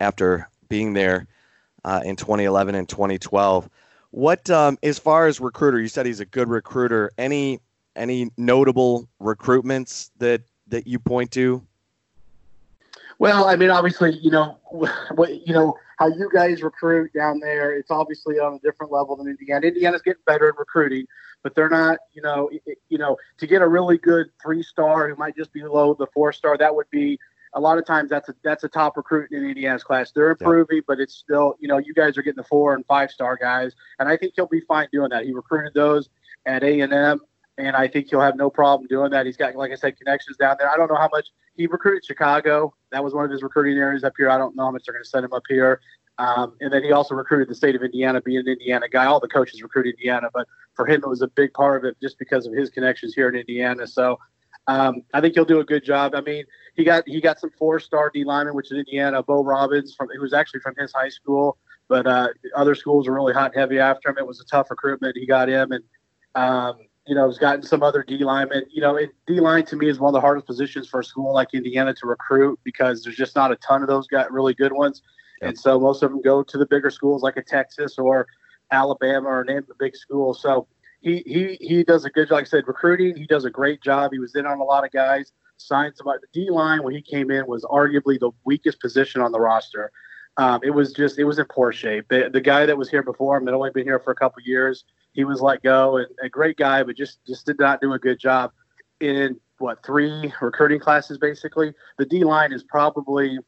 [0.00, 1.26] after being there
[1.84, 3.68] uh, in 2011 and 2012.
[4.10, 7.10] What, um, as far as recruiter, you said he's a good recruiter.
[7.18, 7.60] Any
[7.94, 11.62] any notable recruitments that that you point to?
[13.18, 14.58] Well, I mean, obviously, you know,
[15.14, 17.76] what you know how you guys recruit down there.
[17.76, 19.66] It's obviously on a different level than Indiana.
[19.66, 21.06] Indiana's getting better at recruiting,
[21.42, 21.98] but they're not.
[22.12, 25.52] You know, it, you know, to get a really good three star who might just
[25.52, 27.18] be below the four star, that would be
[27.54, 30.10] a lot of times that's a that's a top recruit in Indiana's class.
[30.10, 30.82] They're improving, yeah.
[30.88, 33.72] but it's still you know you guys are getting the four and five star guys,
[34.00, 35.24] and I think he'll be fine doing that.
[35.24, 36.08] He recruited those
[36.46, 37.20] at A and M
[37.58, 39.26] and I think he'll have no problem doing that.
[39.26, 40.70] He's got, like I said, connections down there.
[40.70, 42.74] I don't know how much he recruited Chicago.
[42.90, 44.30] That was one of his recruiting areas up here.
[44.30, 45.80] I don't know how much they're going to send him up here.
[46.18, 49.06] Um, and then he also recruited the state of Indiana, being an Indiana guy.
[49.06, 51.96] All the coaches recruited Indiana, but for him, it was a big part of it
[52.02, 53.86] just because of his connections here in Indiana.
[53.86, 54.18] So
[54.66, 56.14] um, I think he'll do a good job.
[56.14, 59.22] I mean, he got he got some four star D linemen, which is Indiana.
[59.22, 63.14] Bo Robbins from who was actually from his high school, but uh, other schools were
[63.14, 64.18] really hot and heavy after him.
[64.18, 65.16] It was a tough recruitment.
[65.16, 65.84] He got him, and
[66.34, 68.64] um, you know, has gotten some other D linemen.
[68.70, 71.34] You know, D line to me is one of the hardest positions for a school
[71.34, 74.72] like Indiana to recruit because there's just not a ton of those got really good
[74.72, 75.02] ones.
[75.40, 75.48] Yep.
[75.48, 78.26] And so most of them go to the bigger schools like a Texas or
[78.70, 80.32] Alabama or name the big school.
[80.32, 80.68] So
[81.00, 82.36] he he he does a good job.
[82.36, 83.16] Like I said, recruiting.
[83.16, 84.12] He does a great job.
[84.12, 85.32] He was in on a lot of guys.
[85.56, 86.20] Signed somebody.
[86.32, 89.90] The D line when he came in was arguably the weakest position on the roster.
[90.36, 92.06] Um, it was just it was in poor shape.
[92.08, 94.42] The, the guy that was here before him had only been here for a couple
[94.42, 94.84] years.
[95.12, 97.98] He was let go, and a great guy, but just just did not do a
[97.98, 98.52] good job
[99.00, 101.72] in what three recruiting classes basically.
[101.98, 103.38] The D line is probably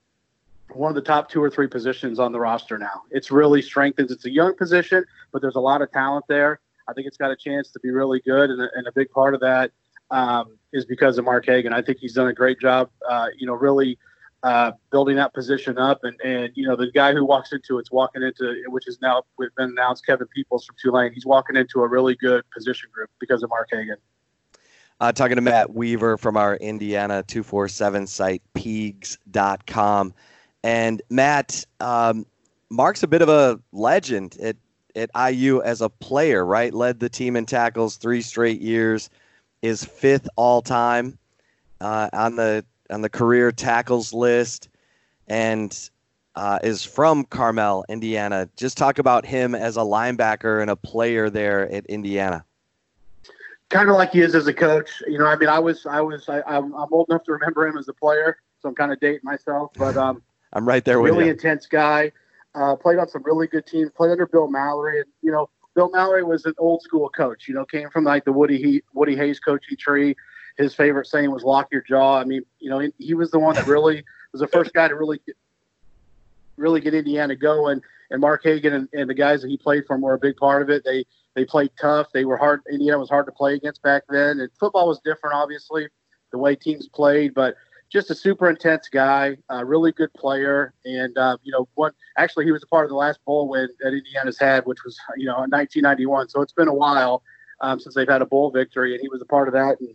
[0.72, 3.02] one of the top two or three positions on the roster now.
[3.10, 4.10] It's really strengthens.
[4.10, 6.60] It's a young position, but there's a lot of talent there.
[6.88, 9.10] I think it's got a chance to be really good, and a, and a big
[9.10, 9.70] part of that
[10.10, 11.72] um, is because of Mark Hagen.
[11.72, 12.90] I think he's done a great job.
[13.08, 13.98] Uh, you know, really
[14.44, 17.90] uh, building that position up, and and you know the guy who walks into it's
[17.90, 21.12] walking into which is now we've been announced Kevin Peoples from Tulane.
[21.14, 23.96] He's walking into a really good position group because of Mark Hagen.
[25.00, 30.14] Uh, talking to Matt Weaver from our Indiana 247 site, Peegs.com.
[30.62, 32.26] And Matt, um,
[32.70, 34.56] Mark's a bit of a legend at,
[34.94, 36.72] at IU as a player, right?
[36.72, 39.10] Led the team in tackles three straight years,
[39.62, 41.18] is fifth all time
[41.80, 44.68] uh, on the on the career tackles list,
[45.28, 45.90] and
[46.36, 48.48] uh, is from Carmel, Indiana.
[48.56, 52.44] Just talk about him as a linebacker and a player there at Indiana
[53.74, 55.02] kind of like he is as a coach.
[55.06, 57.76] You know, I mean, I was, I was, I, am old enough to remember him
[57.76, 59.72] as a player, so I'm kind of dating myself.
[59.76, 61.30] But um, I'm right there with really you.
[61.30, 62.12] Really intense guy.
[62.54, 63.90] Uh, played on some really good teams.
[63.90, 67.48] Played under Bill Mallory, and you know, Bill Mallory was an old school coach.
[67.48, 70.14] You know, came from like the Woody he- Woody Hayes coaching tree.
[70.56, 73.54] His favorite saying was "lock your jaw." I mean, you know, he was the one
[73.54, 75.36] that really was the first guy to really, get,
[76.56, 77.80] really get Indiana going.
[78.10, 80.62] And Mark Hagen and, and the guys that he played for were a big part
[80.62, 80.84] of it.
[80.84, 82.08] They they played tough.
[82.12, 82.62] They were hard.
[82.70, 85.88] Indiana was hard to play against back then, and football was different, obviously,
[86.30, 87.34] the way teams played.
[87.34, 87.56] But
[87.90, 92.44] just a super intense guy, a really good player, and uh, you know, one actually
[92.44, 95.26] he was a part of the last bowl win that Indiana's had, which was you
[95.26, 96.28] know in 1991.
[96.28, 97.22] So it's been a while
[97.60, 99.94] um, since they've had a bowl victory, and he was a part of that, and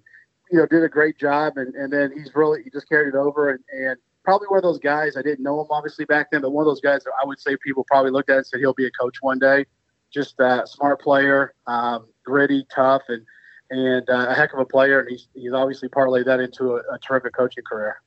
[0.51, 1.53] you know, did a great job.
[1.57, 4.63] And and then he's really he just carried it over, and and probably one of
[4.63, 5.17] those guys.
[5.17, 7.39] I didn't know him obviously back then, but one of those guys that I would
[7.39, 9.65] say people probably looked at and said he'll be a coach one day
[10.11, 13.25] just a smart player, um, gritty, tough, and
[13.71, 15.01] and uh, a heck of a player.
[15.01, 18.01] And he's he's obviously parlayed that into a, a terrific coaching career.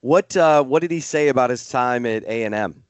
[0.00, 2.82] What uh, what did he say about his time at A and M?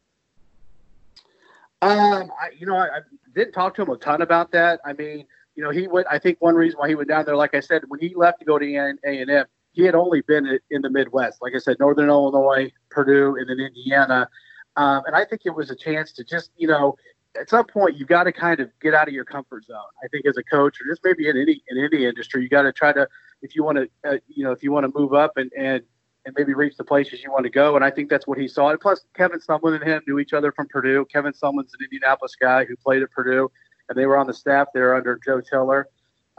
[1.83, 3.01] Um, I, you know, I, I
[3.35, 4.81] didn't talk to him a ton about that.
[4.85, 6.07] I mean, you know, he went.
[6.11, 8.41] I think one reason why he went down there, like I said, when he left
[8.41, 11.41] to go to A and M, he had only been in the Midwest.
[11.43, 14.29] Like I said, Northern Illinois, Purdue, and then Indiana.
[14.77, 16.97] Um, and I think it was a chance to just, you know,
[17.39, 19.79] at some point you've got to kind of get out of your comfort zone.
[20.03, 22.63] I think as a coach, or just maybe in any in any industry, you got
[22.63, 23.09] to try to
[23.43, 25.83] if you want to uh, you know if you want to move up and and
[26.25, 27.75] and maybe reach the places you want to go.
[27.75, 28.71] And I think that's what he saw.
[28.71, 31.05] And plus, Kevin Sumlin and him knew each other from Purdue.
[31.07, 33.51] Kevin Sumlin's an Indianapolis guy who played at Purdue,
[33.89, 35.89] and they were on the staff there under Joe Tiller,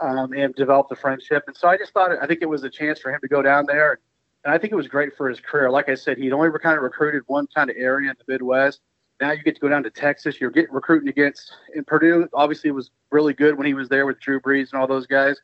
[0.00, 1.44] um, and developed a friendship.
[1.46, 3.42] And so I just thought I think it was a chance for him to go
[3.42, 4.00] down there.
[4.44, 5.70] And I think it was great for his career.
[5.70, 8.80] Like I said, he'd only kind of recruited one kind of area in the Midwest
[9.20, 10.40] now you get to go down to Texas.
[10.40, 12.28] You're getting recruiting against in Purdue.
[12.34, 15.06] Obviously, it was really good when he was there with Drew Brees and all those
[15.06, 15.40] guys.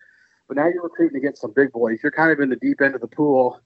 [0.49, 2.01] But now you're recruiting against some big boys.
[2.03, 3.61] You're kind of in the deep end of the pool,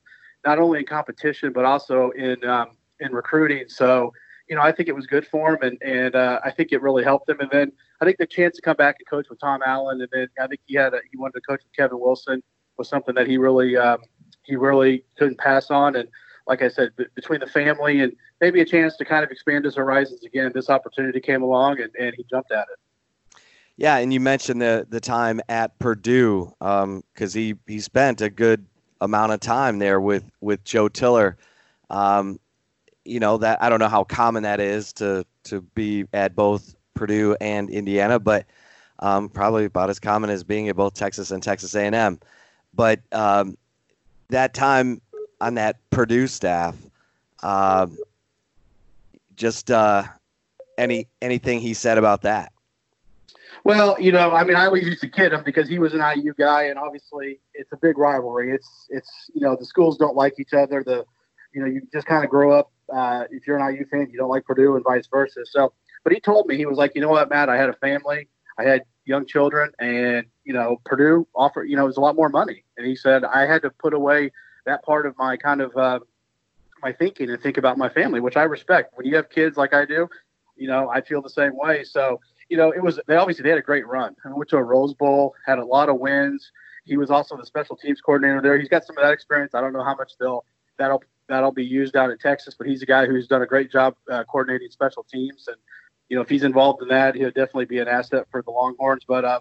[0.45, 3.65] not only in competition but also in um, in recruiting.
[3.69, 4.13] So
[4.49, 6.83] you know, I think it was good for him, and and uh, I think it
[6.83, 7.41] really helped him.
[7.41, 10.09] And then I think the chance to come back and coach with Tom Allen, and
[10.13, 12.43] then I think he had a, he wanted to coach with Kevin Wilson
[12.77, 13.99] was something that he really um,
[14.45, 15.97] he really couldn't pass on.
[15.97, 16.09] And
[16.47, 19.65] like I said, b- between the family and maybe a chance to kind of expand
[19.65, 23.35] his horizons again, this opportunity came along and, and he jumped at it.
[23.77, 28.31] Yeah, and you mentioned the the time at Purdue because um, he he spent a
[28.31, 28.67] good
[29.01, 31.37] amount of time there with with Joe Tiller.
[31.91, 32.39] Um,
[33.05, 36.75] you know that I don't know how common that is to to be at both
[36.95, 38.47] Purdue and Indiana, but
[39.01, 42.19] um, probably about as common as being at both Texas and Texas A&M.
[42.73, 43.57] But um,
[44.29, 45.01] that time
[45.41, 46.77] on that Purdue staff.
[47.43, 47.87] Uh,
[49.37, 50.05] just uh,
[50.79, 52.53] any anything he said about that.
[53.65, 56.03] Well, you know, I mean, I always used to kid him because he was an
[56.17, 58.53] IU guy, and obviously it's a big rivalry.
[58.53, 60.83] It's it's you know the schools don't like each other.
[60.85, 61.05] The
[61.55, 62.71] you know you just kind of grow up.
[62.95, 65.41] Uh, if you're an IU fan, you don't like Purdue, and vice versa.
[65.47, 67.75] So, but he told me he was like, you know what, Matt, I had a
[67.75, 68.29] family,
[68.59, 72.17] I had young children, and you know Purdue offered you know it was a lot
[72.17, 74.31] more money, and he said I had to put away
[74.67, 76.01] that part of my kind of uh,
[76.83, 78.93] my thinking and think about my family, which I respect.
[78.97, 80.09] When you have kids like I do,
[80.57, 81.83] you know, I feel the same way.
[81.85, 84.15] So, you know, it was they obviously they had a great run.
[84.25, 86.51] I went to a Rose Bowl, had a lot of wins.
[86.85, 88.59] He was also the special teams coordinator there.
[88.59, 89.55] He's got some of that experience.
[89.55, 90.45] I don't know how much they'll
[90.79, 93.71] that'll that'll be used out in Texas, but he's a guy who's done a great
[93.71, 95.49] job uh, coordinating special teams.
[95.49, 95.57] And
[96.09, 99.05] you know, if he's involved in that, he'll definitely be an asset for the Longhorns.
[99.07, 99.41] But uh,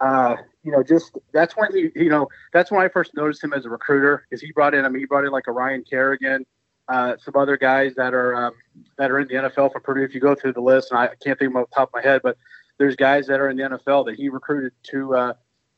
[0.00, 3.52] uh, you know, just that's when he, you know, that's when I first noticed him
[3.52, 4.26] as a recruiter.
[4.30, 4.84] Is he brought in?
[4.84, 6.44] I mean, he brought in like a Ryan Kerrigan,
[6.88, 8.52] uh, some other guys that are um,
[8.98, 10.02] that are in the NFL for Purdue.
[10.02, 11.94] If you go through the list, and I can't think of off the top of
[11.94, 12.36] my head, but
[12.78, 15.32] there's guys that are in the NFL that he recruited to uh,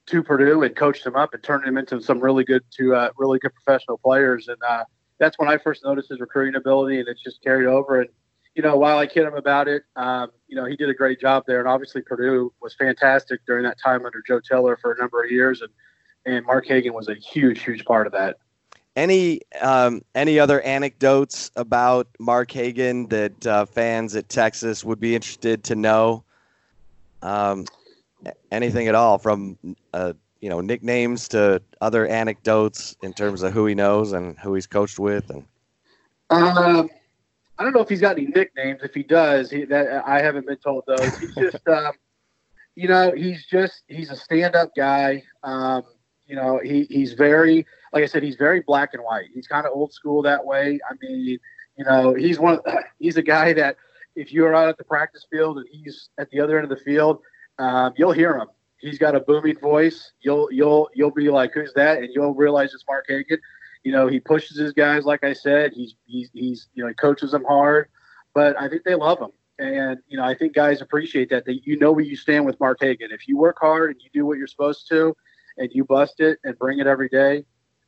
[0.07, 3.11] to Purdue and coached them up and turned them into some really good to uh,
[3.17, 4.49] really good professional players.
[4.49, 4.85] And uh,
[5.19, 8.01] that's when I first noticed his recruiting ability, and it's just carried over.
[8.01, 8.11] And
[8.55, 11.21] you know, while I kid him about it, um, you know, he did a great
[11.21, 11.61] job there.
[11.61, 15.31] And obviously, Purdue was fantastic during that time under Joe Tiller for a number of
[15.31, 15.71] years, and
[16.27, 18.39] and Mark Hagen was a huge, huge part of that.
[18.97, 25.15] Any um, any other anecdotes about Mark Hagen that uh, fans at Texas would be
[25.15, 26.25] interested to know?
[27.23, 27.65] Um,
[28.51, 29.57] anything at all from
[29.93, 34.55] uh, you know nicknames to other anecdotes in terms of who he knows and who
[34.55, 35.45] he's coached with and.
[36.31, 36.91] Um,
[37.59, 38.83] I don't know if he's got any nicknames.
[38.83, 41.19] If he does, he, that I haven't been told those.
[41.19, 41.93] He's just, um,
[42.77, 45.25] you know, he's just he's a stand-up guy.
[45.43, 45.83] Um,
[46.27, 49.27] you know, he he's very, like I said, he's very black and white.
[49.35, 50.79] He's kind of old school that way.
[50.89, 51.39] I mean,
[51.77, 52.61] you know, he's one.
[52.65, 53.77] Of, he's a guy that
[54.15, 56.85] if you're out at the practice field and he's at the other end of the
[56.85, 57.21] field,
[57.59, 58.49] um, you'll hear him.
[58.79, 60.13] He's got a booming voice.
[60.21, 61.99] You'll you'll you'll be like, who's that?
[61.99, 63.39] And you'll realize it's Mark Hagen
[63.85, 65.73] you know, he pushes his guys, like I said.
[65.75, 67.89] He's he's he's you know he coaches them hard,
[68.35, 71.45] but I think they love him, and you know I think guys appreciate that.
[71.45, 73.11] That you know where you stand with Mark Hagen.
[73.13, 75.17] If you work hard and you do what you're supposed to,
[75.57, 77.45] and you bust it and bring it every day,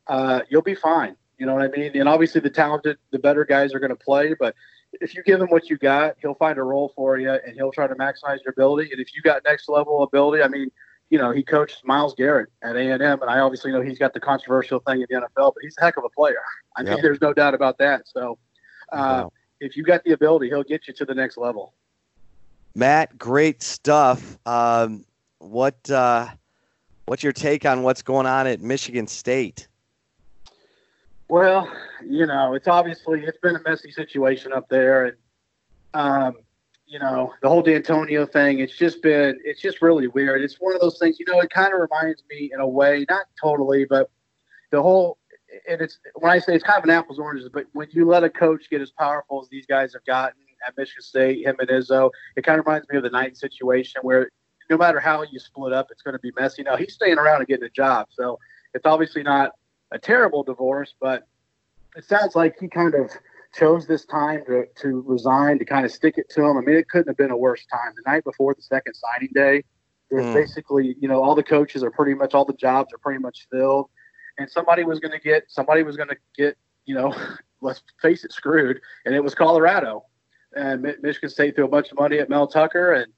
[0.07, 1.17] uh, you'll be fine.
[1.39, 1.93] You know what I mean?
[1.95, 4.55] And obviously the talented, the better guys are going to play, but
[4.95, 7.73] if you give him what you got, he'll find a role for you and he'll
[7.73, 8.91] try to maximize your ability.
[8.93, 10.71] And if you got next level ability, I mean,
[11.11, 13.99] you know, he coached Myles Garrett at A and M, and I obviously know he's
[13.99, 16.41] got the controversial thing in the NFL, but he's a heck of a player.
[16.77, 18.07] I mean, there's no doubt about that.
[18.07, 18.39] So,
[18.93, 19.33] uh, wow.
[19.61, 21.75] if you got the ability, he'll get you to the next level.
[22.77, 24.39] Matt, great stuff.
[24.47, 25.05] Um,
[25.39, 26.29] what uh,
[27.07, 29.67] what's your take on what's going on at Michigan State?
[31.31, 31.71] Well,
[32.05, 35.17] you know, it's obviously it's been a messy situation up there, and
[35.95, 36.35] um,
[36.87, 40.43] you know, the whole D'Antonio thing, it's just been, it's just really weird.
[40.43, 43.07] It's one of those things, you know, it kind of reminds me in a way,
[43.09, 44.11] not totally, but
[44.73, 45.19] the whole,
[45.69, 48.25] and it's, when I say it's kind of an apples oranges, but when you let
[48.25, 51.69] a coach get as powerful as these guys have gotten at Michigan State, him and
[51.69, 54.29] Izzo, it kind of reminds me of the Knight situation where
[54.69, 56.65] no matter how you split up, it's going to be messy.
[56.65, 58.09] Now, he's staying around and getting a job.
[58.11, 58.41] So
[58.75, 59.53] it's obviously not
[59.93, 61.27] a terrible divorce, but
[61.97, 63.11] it sounds like he kind of,
[63.53, 66.57] chose this time to, to resign to kind of stick it to him.
[66.57, 67.93] I mean, it couldn't have been a worse time.
[67.97, 69.65] The night before the second signing day,
[70.11, 70.35] there's mm.
[70.35, 73.47] basically, you know, all the coaches are pretty much, all the jobs are pretty much
[73.51, 73.89] filled.
[74.39, 77.15] And somebody was going to get, somebody was going to get, you know,
[77.61, 78.81] let's face it, screwed.
[79.05, 80.05] And it was Colorado.
[80.55, 83.13] And Michigan State threw a bunch of money at Mel Tucker and,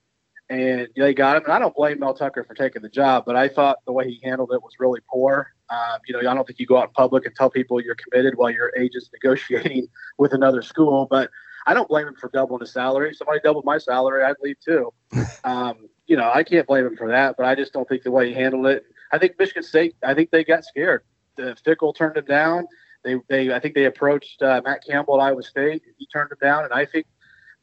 [0.50, 1.44] and they got him.
[1.44, 4.08] And I don't blame Mel Tucker for taking the job, but I thought the way
[4.08, 5.48] he handled it was really poor.
[5.72, 7.94] Um, you know, I don't think you go out in public and tell people you're
[7.94, 9.86] committed while your agent's negotiating
[10.18, 11.06] with another school.
[11.10, 11.30] But
[11.66, 13.10] I don't blame him for doubling his salary.
[13.10, 14.92] If Somebody doubled my salary, I'd leave too.
[15.44, 17.36] Um, you know, I can't blame him for that.
[17.36, 18.84] But I just don't think the way he handled it.
[19.12, 19.96] I think Michigan State.
[20.04, 21.02] I think they got scared.
[21.36, 22.66] The Fickell turned him down.
[23.04, 25.82] They, they, I think they approached uh, Matt Campbell at Iowa State.
[25.98, 27.06] He turned him down, and I think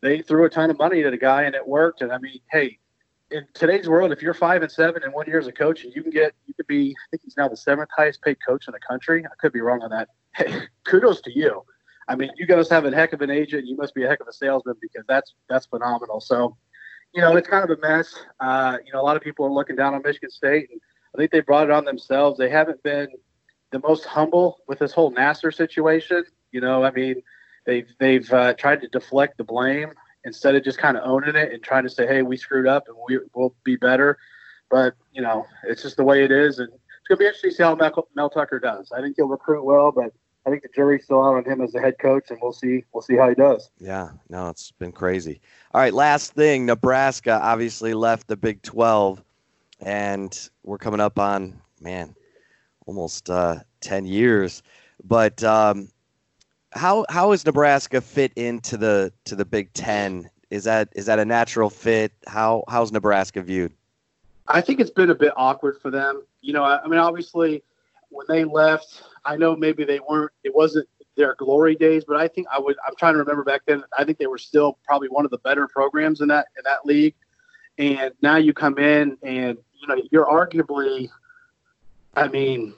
[0.01, 2.01] they threw a ton of money at a guy, and it worked.
[2.01, 2.80] And I mean, hey,
[3.32, 5.94] in today's world, if you're five and seven in one year as a coach, and
[5.96, 8.68] you can get, you could be, I think he's now the seventh highest paid coach
[8.68, 9.26] in the country.
[9.26, 10.10] I could be wrong on that.
[10.36, 11.64] Hey, kudos to you.
[12.08, 13.68] I mean, you guys have a heck of an agent.
[13.68, 16.20] You must be a heck of a salesman because that's that's phenomenal.
[16.22, 16.58] So,
[17.14, 18.16] you know, it's kind of a mess.
[18.40, 20.80] Uh, you know, a lot of people are looking down on Michigan State, and
[21.16, 22.38] I think they brought it on themselves.
[22.38, 23.10] They haven't been
[23.72, 26.24] the most humble with this whole Nassar situation.
[26.52, 27.22] You know, I mean,
[27.66, 29.94] they've they've uh, tried to deflect the blame
[30.26, 32.88] instead of just kind of owning it and trying to say, "Hey, we screwed up
[32.88, 34.18] and we will be better."
[34.70, 37.56] But you know, it's just the way it is, and it's gonna be interesting to
[37.56, 38.92] see how Mel, Mel Tucker does.
[38.92, 40.12] I think he'll recruit well, but
[40.46, 42.84] I think the jury's still out on him as the head coach, and we'll see.
[42.94, 43.70] We'll see how he does.
[43.80, 45.42] Yeah, no, it's been crazy.
[45.74, 49.24] All right, last thing, Nebraska obviously left the Big Twelve,
[49.80, 52.16] and we're coming up on man,
[52.86, 54.64] almost uh, ten years.
[55.04, 55.90] But um,
[56.72, 60.30] how how is Nebraska fit into the to the Big Ten?
[60.50, 62.12] Is that is that a natural fit?
[62.28, 63.74] How how's Nebraska viewed?
[64.48, 66.24] I think it's been a bit awkward for them.
[66.42, 67.64] You know, I, I mean, obviously,
[68.10, 70.32] when they left, I know maybe they weren't.
[70.44, 72.76] It wasn't their glory days, but I think I would.
[72.88, 73.84] I'm trying to remember back then.
[73.98, 76.86] I think they were still probably one of the better programs in that in that
[76.86, 77.16] league.
[77.78, 81.10] And now you come in, and you know, you're arguably.
[82.16, 82.74] I mean,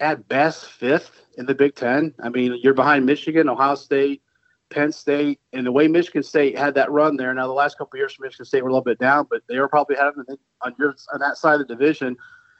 [0.00, 2.14] at best fifth in the Big Ten.
[2.22, 4.22] I mean, you're behind Michigan, Ohio State,
[4.70, 7.32] Penn State, and the way Michigan State had that run there.
[7.32, 9.58] Now the last couple years for Michigan State were a little bit down, but they
[9.58, 10.24] were probably having
[10.62, 12.16] on your on that side of the division.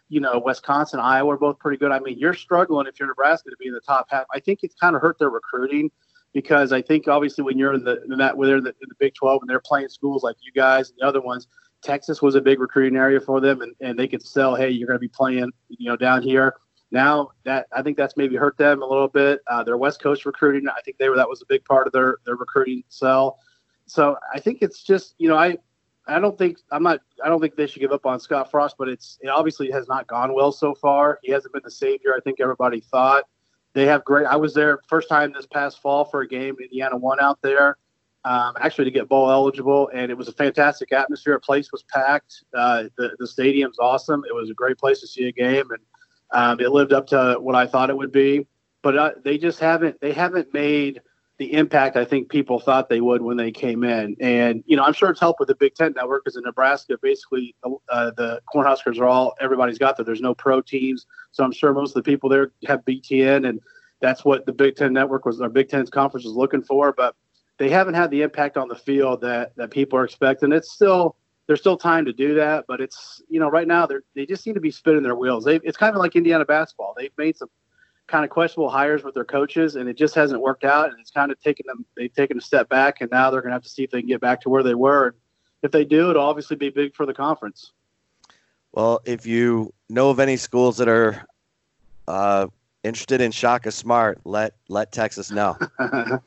[0.08, 1.90] You know, Wisconsin, Iowa are both pretty good.
[1.90, 4.24] I mean, you're struggling if you're Nebraska to be in the top half.
[4.32, 5.90] I think it's kind of hurt their recruiting
[6.32, 8.88] because I think obviously when you're in the in that when they're in the, in
[8.88, 11.48] the Big 12 and they're playing schools like you guys and the other ones,
[11.82, 14.86] Texas was a big recruiting area for them, and, and they could sell, hey, you're
[14.86, 16.54] going to be playing, you know, down here.
[16.90, 19.40] Now that I think that's maybe hurt them a little bit.
[19.48, 21.92] Uh, their West Coast recruiting, I think they were that was a big part of
[21.92, 23.38] their their recruiting sell.
[23.86, 25.58] So I think it's just you know I
[26.06, 28.76] I don't think I'm not I don't think they should give up on Scott Frost,
[28.78, 31.18] but it's it obviously has not gone well so far.
[31.22, 33.24] He hasn't been the savior I think everybody thought.
[33.72, 34.26] They have great.
[34.26, 36.56] I was there first time this past fall for a game.
[36.62, 37.76] Indiana won out there
[38.26, 41.34] um, actually to get bowl eligible, and it was a fantastic atmosphere.
[41.34, 42.44] The place was packed.
[42.52, 44.24] Uh, the the stadium's awesome.
[44.28, 45.78] It was a great place to see a game, and
[46.30, 48.46] um, it lived up to what I thought it would be.
[48.82, 51.00] But uh, they just haven't they haven't made
[51.38, 54.16] the impact I think people thought they would when they came in.
[54.20, 56.96] And you know, I'm sure it's helped with the Big Ten network because in Nebraska,
[57.02, 60.04] basically uh, the Cornhuskers are all everybody's got there.
[60.04, 63.60] There's no pro teams, so I'm sure most of the people there have BTN, and
[64.00, 65.40] that's what the Big Ten network was.
[65.40, 67.14] Our Big Ten's conference was looking for, but
[67.58, 70.52] they haven't had the impact on the field that that people are expecting.
[70.52, 71.16] It's still
[71.46, 74.42] there's still time to do that, but it's you know right now they they just
[74.42, 75.44] seem to be spinning their wheels.
[75.44, 76.94] They it's kind of like Indiana basketball.
[76.96, 77.48] They've made some
[78.06, 80.90] kind of questionable hires with their coaches, and it just hasn't worked out.
[80.90, 83.50] And it's kind of taken them they've taken a step back, and now they're going
[83.50, 85.08] to have to see if they can get back to where they were.
[85.08, 85.16] And
[85.62, 87.72] if they do, it'll obviously be big for the conference.
[88.72, 91.24] Well, if you know of any schools that are
[92.08, 92.48] uh,
[92.82, 95.56] interested in Shaka Smart, let let Texas know.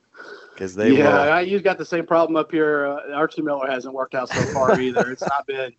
[0.60, 1.32] because they yeah, will.
[1.32, 2.86] I, you got the same problem up here.
[2.86, 5.10] Uh, Archie Miller hasn't worked out so far either.
[5.10, 5.72] It's not been,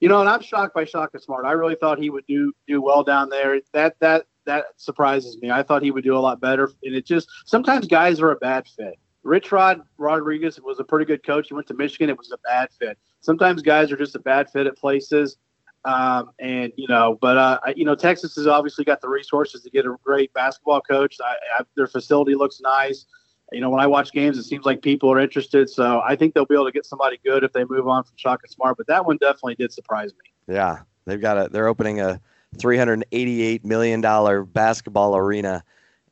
[0.00, 1.46] you know, and I'm shocked by Shaka Smart.
[1.46, 3.58] I really thought he would do do well down there.
[3.72, 5.50] That that that surprises me.
[5.50, 8.36] I thought he would do a lot better, and it just sometimes guys are a
[8.36, 8.98] bad fit.
[9.22, 11.48] Rich Rod Rodriguez was a pretty good coach.
[11.48, 12.10] He went to Michigan.
[12.10, 12.98] It was a bad fit.
[13.22, 15.38] Sometimes guys are just a bad fit at places.
[15.86, 19.70] Um, and you know, but uh, you know, Texas has obviously got the resources to
[19.70, 21.16] get a great basketball coach.
[21.24, 23.06] I, I, their facility looks nice
[23.52, 25.70] you know, when I watch games, it seems like people are interested.
[25.70, 28.14] So I think they'll be able to get somebody good if they move on from
[28.16, 28.76] Shaka Smart.
[28.76, 30.54] But that one definitely did surprise me.
[30.54, 31.48] Yeah, they've got a.
[31.48, 32.20] They're opening a
[32.58, 35.62] 388 million dollar basketball arena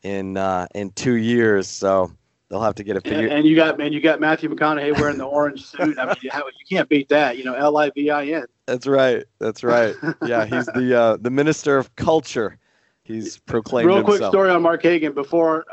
[0.03, 1.67] in uh, in two years.
[1.67, 2.13] So
[2.49, 3.19] they'll have to get a figure.
[3.19, 5.99] And, and you got man, you got Matthew McConaughey wearing the orange suit.
[5.99, 7.37] I mean, you, you can't beat that.
[7.37, 8.47] You know, L I V I N.
[8.67, 9.25] That's right.
[9.41, 9.95] That's right.
[10.25, 12.59] Yeah, he's the uh, the minister of culture
[13.05, 14.19] he's proclaimed real himself.
[14.19, 15.65] quick story on Mark Hagen before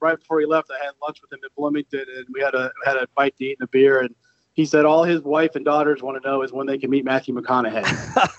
[0.00, 2.72] right before he left I had lunch with him in Bloomington and we had a
[2.84, 4.14] had a bite to eat and a beer and
[4.58, 7.04] he said all his wife and daughters want to know is when they can meet
[7.04, 7.84] Matthew McConaughey.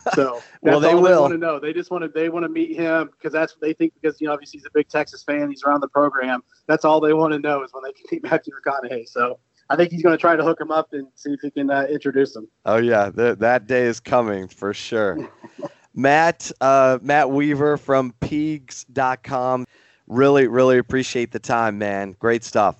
[0.15, 1.01] So well, they will.
[1.03, 1.59] they want to know.
[1.59, 4.19] They just want to they want to meet him because that's what they think because
[4.19, 5.49] you know obviously he's a big Texas fan.
[5.49, 6.41] He's around the program.
[6.67, 9.07] That's all they want to know is when they can meet Matthew McConaughey.
[9.07, 9.39] So
[9.69, 11.69] I think he's going to try to hook him up and see if he can
[11.69, 12.49] uh, introduce him.
[12.65, 15.29] Oh yeah, th- that day is coming for sure.
[15.93, 19.65] Matt, uh, Matt Weaver from Peegs.com.
[20.07, 22.15] Really, really appreciate the time, man.
[22.19, 22.77] Great stuff.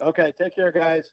[0.00, 1.12] Okay, take care, guys.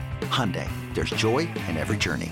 [0.25, 2.31] Hyundai, there's joy in every journey.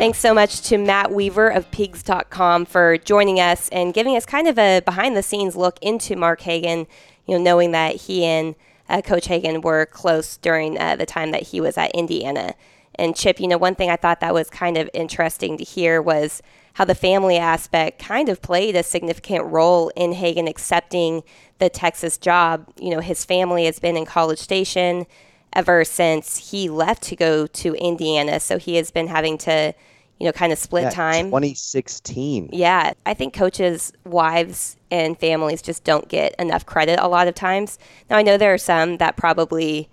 [0.00, 4.48] Thanks so much to Matt Weaver of Peegs.com for joining us and giving us kind
[4.48, 6.86] of a behind the scenes look into Mark Hagen,
[7.26, 8.54] you know, knowing that he and
[8.88, 12.54] uh, Coach Hagen were close during uh, the time that he was at Indiana.
[12.94, 16.00] And Chip, you know, one thing I thought that was kind of interesting to hear
[16.00, 16.42] was
[16.74, 21.22] how the family aspect kind of played a significant role in Hagen accepting
[21.58, 22.66] the Texas job.
[22.80, 25.06] You know, his family has been in College Station
[25.52, 28.40] ever since he left to go to Indiana.
[28.40, 29.74] So he has been having to,
[30.18, 31.26] you know, kind of split Yeah, time.
[31.26, 32.50] 2016.
[32.52, 37.34] Yeah, I think coaches' wives and families just don't get enough credit a lot of
[37.34, 37.78] times.
[38.08, 39.88] Now I know there are some that probably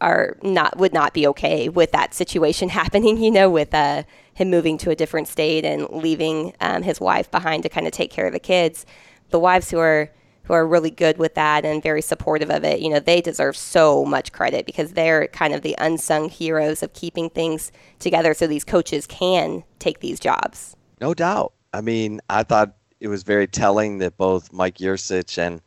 [0.00, 3.18] are not would not be okay with that situation happening.
[3.18, 4.04] You know, with uh,
[4.36, 7.92] him moving to a different state and leaving um, his wife behind to kind of
[7.92, 8.84] take care of the kids.
[9.30, 10.10] The wives who are
[10.42, 13.56] who are really good with that and very supportive of it, you know, they deserve
[13.56, 18.46] so much credit because they're kind of the unsung heroes of keeping things together so
[18.46, 20.76] these coaches can take these jobs.
[21.00, 21.52] No doubt.
[21.72, 25.60] I mean, I thought it was very telling that both Mike Yurcich and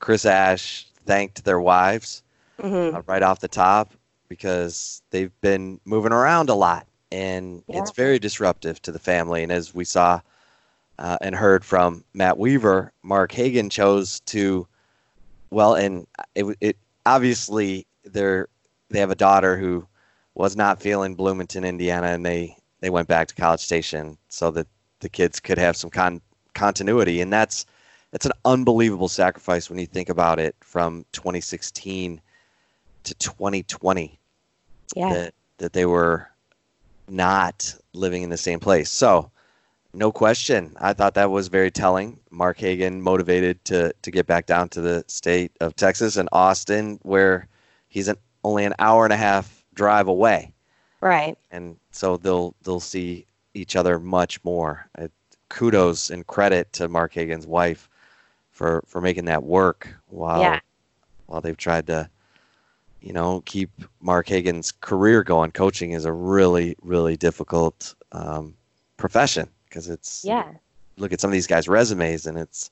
[0.00, 2.24] Chris Ash thanked their wives
[2.94, 3.92] uh, right off the top
[4.28, 9.44] because they've been moving around a lot and it's very disruptive to the family.
[9.44, 10.20] And as we saw
[10.98, 14.66] uh, and heard from Matt Weaver, Mark Hagen chose to,
[15.50, 18.48] well, and it, it obviously they're
[18.90, 19.86] they have a daughter who
[20.34, 24.66] was not feeling Bloomington, Indiana, and they they went back to College Station so that
[24.98, 26.20] the kids could have some con-
[26.54, 27.64] continuity, and that's
[28.10, 32.20] that's an unbelievable sacrifice when you think about it from 2016
[33.04, 34.18] to 2020
[34.96, 35.12] Yeah.
[35.12, 36.28] that that they were
[37.08, 38.90] not living in the same place.
[38.90, 39.30] So,
[39.92, 42.18] no question, I thought that was very telling.
[42.30, 46.98] Mark Hagen motivated to to get back down to the state of Texas and Austin,
[47.02, 47.46] where
[47.88, 50.52] he's an, only an hour and a half drive away,
[51.00, 51.36] Right.
[51.52, 54.88] and so they'll they'll see each other much more.
[54.98, 55.06] Uh,
[55.48, 57.88] kudos and credit to Mark Hagen's wife
[58.50, 60.58] for for making that work while Yeah.
[61.26, 62.10] while they've tried to
[63.04, 65.50] you know keep Mark Hagen's career going.
[65.52, 68.54] Coaching is a really really difficult um,
[68.96, 70.50] profession because it's Yeah.
[70.96, 72.70] look at some of these guys' resumes and it's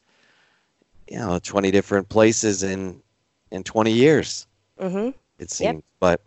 [1.09, 3.03] you know 20 different places in
[3.51, 4.47] in 20 years
[4.81, 5.11] Mm-hmm.
[5.39, 5.83] it seems.
[6.01, 6.23] But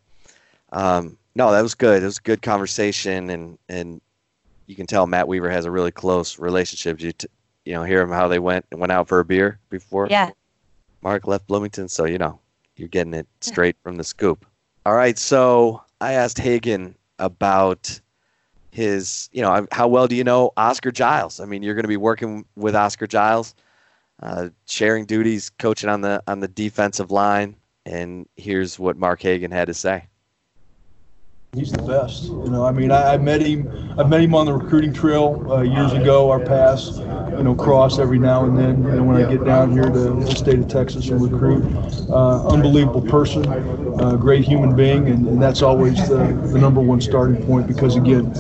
[0.72, 2.02] um, no, that was good.
[2.04, 4.00] It was a good conversation, and and
[4.68, 7.02] you can tell Matt Weaver has a really close relationship.
[7.02, 7.28] You t-
[7.66, 10.30] you know hear him how they went went out for a beer before Yeah.
[11.02, 12.40] Mark left Bloomington, so you know
[12.78, 14.46] you're getting it straight from the scoop.
[14.86, 18.00] All right, so I asked Hagen about
[18.72, 21.40] his, you know, how well do you know Oscar Giles?
[21.40, 23.56] I mean, you're going to be working with Oscar Giles,
[24.22, 27.56] uh, sharing duties, coaching on the on the defensive line,
[27.86, 30.08] and here's what Mark Hagen had to say.
[31.56, 32.24] He's the best.
[32.26, 33.72] You know, I mean, I, I met him.
[33.98, 36.30] I've met him on the recruiting trail uh, years ago.
[36.30, 38.84] Our paths, you know, cross every now and then.
[38.84, 41.64] You know, when I get down here to the state of Texas and recruit,
[42.10, 43.48] uh, unbelievable person,
[44.02, 46.18] uh, great human being, and, and that's always the,
[46.52, 47.68] the number one starting point.
[47.68, 48.34] Because again,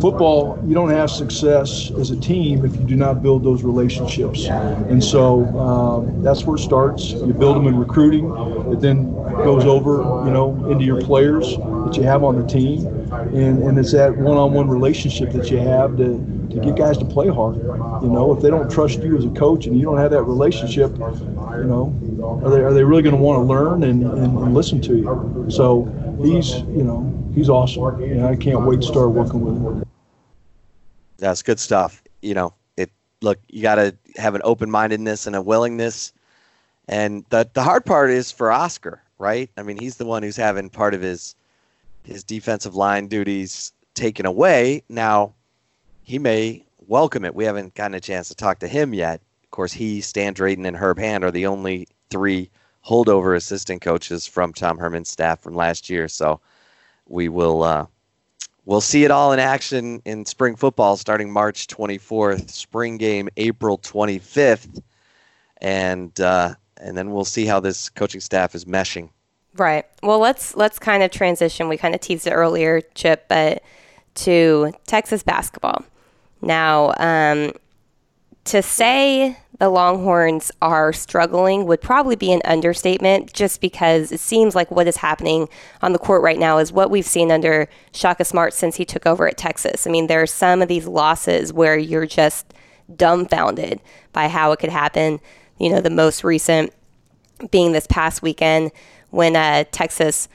[0.00, 4.46] football, you don't have success as a team if you do not build those relationships.
[4.46, 7.12] And so um, that's where it starts.
[7.12, 8.30] You build them in recruiting.
[8.72, 12.86] It then goes over, you know, into your players that you have on the team,
[12.86, 16.18] and, and it's that one-on-one relationship that you have to,
[16.50, 17.56] to get guys to play hard.
[17.56, 20.22] You know, if they don't trust you as a coach and you don't have that
[20.22, 24.38] relationship, you know, are they, are they really going to want to learn and, and,
[24.38, 25.46] and listen to you?
[25.50, 25.84] So
[26.22, 27.82] he's, you know, he's awesome.
[27.82, 29.84] Know, I can't wait to start working with him.
[31.18, 32.02] That's good stuff.
[32.20, 36.12] You know, it look you got to have an open mindedness and a willingness,
[36.88, 39.48] and the the hard part is for Oscar, right?
[39.56, 41.36] I mean, he's the one who's having part of his
[42.02, 44.82] his defensive line duties taken away.
[44.88, 45.34] Now,
[46.02, 47.34] he may welcome it.
[47.34, 49.20] We haven't gotten a chance to talk to him yet.
[49.44, 52.50] Of course, he, Stan Drayton, and Herb Hand are the only three
[52.84, 56.08] holdover assistant coaches from Tom Herman's staff from last year.
[56.08, 56.40] So
[57.08, 57.86] we will uh,
[58.64, 63.78] we'll see it all in action in spring football starting March 24th, spring game April
[63.78, 64.82] 25th,
[65.60, 69.10] and uh, and then we'll see how this coaching staff is meshing.
[69.56, 69.84] Right.
[70.02, 71.68] Well, let's let's kind of transition.
[71.68, 73.62] We kind of teased it earlier, Chip, but
[74.14, 75.84] to Texas basketball.
[76.40, 77.52] Now, um,
[78.44, 84.54] to say the Longhorns are struggling would probably be an understatement, just because it seems
[84.56, 85.48] like what is happening
[85.82, 89.06] on the court right now is what we've seen under Shaka Smart since he took
[89.06, 89.86] over at Texas.
[89.86, 92.54] I mean, there are some of these losses where you're just
[92.96, 93.80] dumbfounded
[94.12, 95.20] by how it could happen.
[95.62, 96.72] You know, the most recent
[97.50, 98.72] being this past weekend
[99.10, 100.28] when uh, Texas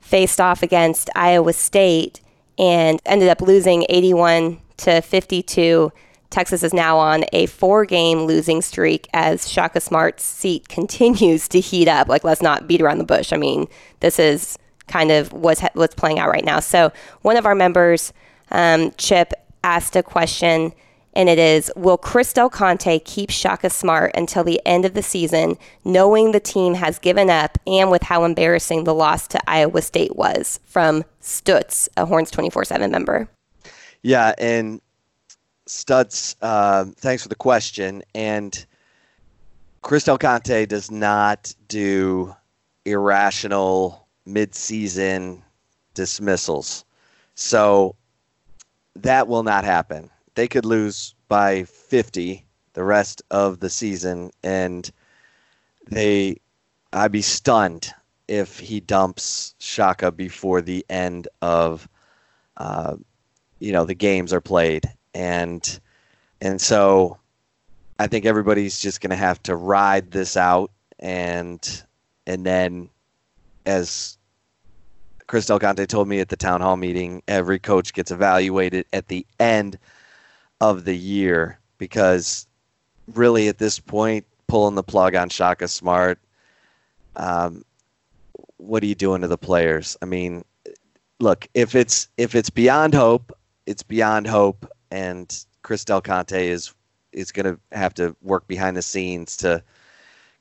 [0.00, 2.20] faced off against Iowa State
[2.58, 5.92] and ended up losing 81 to 52.
[6.30, 11.60] Texas is now on a four game losing streak as Shaka Smart's seat continues to
[11.60, 12.08] heat up.
[12.08, 13.34] Like, let's not beat around the bush.
[13.34, 13.66] I mean,
[14.00, 14.56] this is
[14.86, 16.60] kind of what's, what's playing out right now.
[16.60, 18.14] So, one of our members,
[18.50, 20.72] um, Chip, asked a question
[21.14, 25.02] and it is Will Chris Del Conte keep Shaka Smart until the end of the
[25.02, 29.82] season, knowing the team has given up and with how embarrassing the loss to Iowa
[29.82, 30.60] State was?
[30.64, 33.28] From Stutz, a Horns 24 7 member.
[34.02, 34.80] Yeah, and
[35.66, 38.02] Stutz, uh, thanks for the question.
[38.14, 38.64] And
[39.82, 42.34] Chris Del Conte does not do
[42.84, 45.42] irrational mid-season
[45.94, 46.84] dismissals,
[47.34, 47.96] so
[48.96, 50.10] that will not happen.
[50.34, 54.90] They could lose by 50 the rest of the season, and
[55.90, 56.36] they,
[56.92, 57.92] I'd be stunned
[58.28, 61.88] if he dumps Shaka before the end of,
[62.56, 62.96] uh,
[63.58, 65.80] you know, the games are played, and
[66.40, 67.18] and so
[67.98, 70.70] I think everybody's just going to have to ride this out,
[71.00, 71.82] and
[72.26, 72.88] and then
[73.66, 74.16] as
[75.26, 79.08] Chris Del Conte told me at the town hall meeting, every coach gets evaluated at
[79.08, 79.78] the end
[80.60, 82.46] of the year because
[83.14, 86.18] really at this point, pulling the plug on Shaka Smart,
[87.16, 87.64] um,
[88.56, 89.96] what are you doing to the players?
[90.02, 90.44] I mean,
[91.18, 93.32] look, if it's if it's beyond hope,
[93.66, 96.74] it's beyond hope, and Chris Del Conte is
[97.12, 99.62] is going to have to work behind the scenes to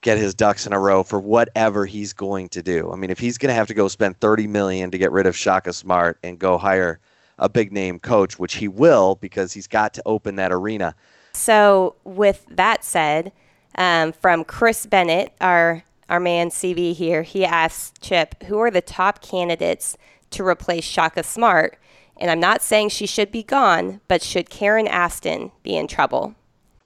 [0.02, 2.92] get his ducks in a row for whatever he's going to do.
[2.92, 5.26] I mean, if he's going to have to go spend 30 million to get rid
[5.26, 7.00] of Shaka Smart and go hire
[7.40, 10.96] a big name coach, which he will because he's got to open that arena.
[11.34, 13.32] So, with that said,
[13.76, 18.82] um, from Chris Bennett, our our man CV here, he asks Chip, who are the
[18.82, 19.96] top candidates
[20.32, 21.78] to replace Shaka Smart?
[22.18, 26.36] And I'm not saying she should be gone, but should Karen Aston be in trouble?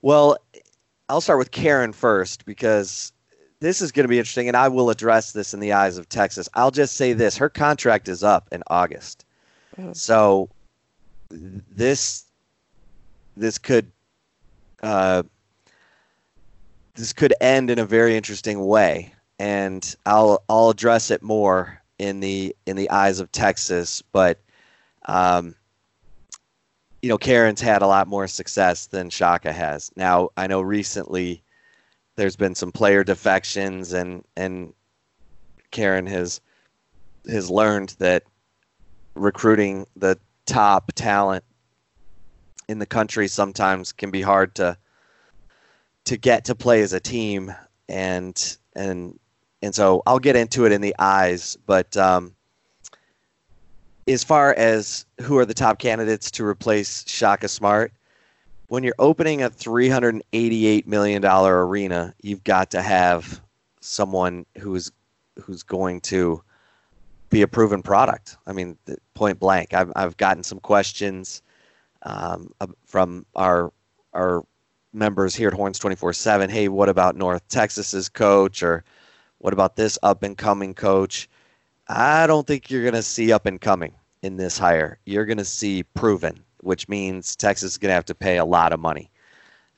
[0.01, 0.37] Well,
[1.09, 3.13] I'll start with Karen first because
[3.59, 6.09] this is going to be interesting, and I will address this in the eyes of
[6.09, 6.49] Texas.
[6.53, 9.22] I'll just say this: her contract is up in August,
[9.77, 9.93] mm-hmm.
[9.93, 10.49] so
[11.29, 12.25] this
[13.35, 13.91] this could
[14.81, 15.23] uh,
[16.95, 22.19] this could end in a very interesting way, and I'll I'll address it more in
[22.19, 24.39] the in the eyes of Texas, but.
[25.05, 25.55] Um,
[27.01, 29.91] you know, Karen's had a lot more success than Shaka has.
[29.97, 31.43] Now, I know recently
[32.15, 34.73] there's been some player defections and and
[35.71, 36.39] Karen has
[37.27, 38.23] has learned that
[39.15, 41.43] recruiting the top talent
[42.67, 44.77] in the country sometimes can be hard to
[46.05, 47.53] to get to play as a team.
[47.87, 49.19] And and
[49.61, 52.35] and so I'll get into it in the eyes, but um,
[54.07, 57.93] as far as who are the top candidates to replace Shaka Smart,
[58.67, 63.41] when you're opening a $388 million arena, you've got to have
[63.79, 64.91] someone who's
[65.41, 66.43] who's going to
[67.33, 68.37] be a proven product.
[68.45, 68.77] I mean,
[69.15, 69.73] point blank.
[69.73, 71.41] I've I've gotten some questions
[72.03, 72.51] um,
[72.85, 73.73] from our
[74.13, 74.45] our
[74.93, 76.49] members here at Horns 24/7.
[76.49, 78.83] Hey, what about North Texas's coach, or
[79.39, 81.27] what about this up and coming coach?
[81.87, 84.99] I don't think you're going to see up and coming in this hire.
[85.05, 88.45] You're going to see proven, which means Texas is going to have to pay a
[88.45, 89.09] lot of money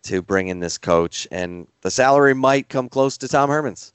[0.03, 3.93] to bring in this coach, and the salary might come close to Tom Herman's.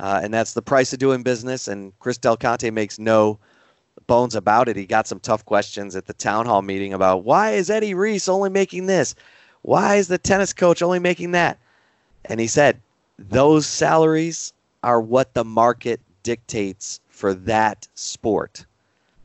[0.00, 1.68] Uh, and that's the price of doing business.
[1.68, 3.38] And Chris Del Conte makes no
[4.06, 4.76] bones about it.
[4.76, 8.28] He got some tough questions at the town hall meeting about why is Eddie Reese
[8.28, 9.14] only making this?
[9.62, 11.58] Why is the tennis coach only making that?
[12.24, 12.80] And he said,
[13.18, 18.64] those salaries are what the market dictates for that sport.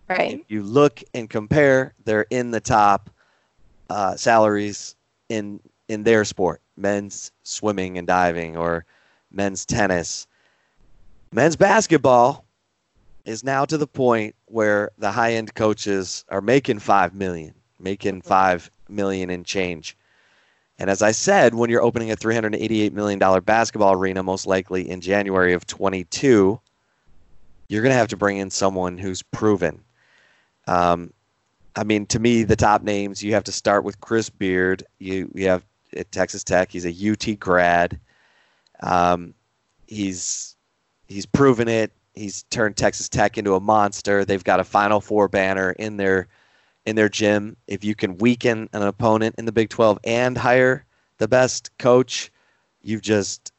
[0.07, 0.33] Right.
[0.33, 3.09] If you look and compare, they're in the top
[3.89, 4.95] uh, salaries
[5.29, 8.85] in in their sport, men's swimming and diving, or
[9.31, 10.27] men's tennis.
[11.31, 12.45] Men's basketball
[13.25, 18.21] is now to the point where the high end coaches are making five million, making
[18.21, 19.97] five million in change.
[20.79, 25.01] And as I said, when you're opening a $388 million basketball arena, most likely in
[25.01, 26.59] January of 22,
[27.67, 29.83] you're going to have to bring in someone who's proven.
[30.67, 31.11] Um,
[31.75, 34.83] I mean, to me, the top names, you have to start with Chris Beard.
[34.99, 35.63] You, you have
[35.95, 37.99] at Texas Tech, he's a UT grad.
[38.81, 39.33] Um,
[39.87, 40.55] he's
[41.07, 41.91] he's proven it.
[42.13, 44.25] He's turned Texas Tech into a monster.
[44.25, 46.27] They've got a Final Four banner in their
[46.85, 47.57] in their gym.
[47.67, 50.85] If you can weaken an opponent in the Big 12 and hire
[51.17, 52.31] the best coach,
[52.81, 53.51] you've just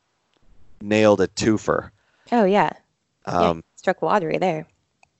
[0.80, 1.90] nailed a twofer.
[2.32, 2.70] Oh yeah,
[3.26, 4.66] um, yeah, struck lottery there.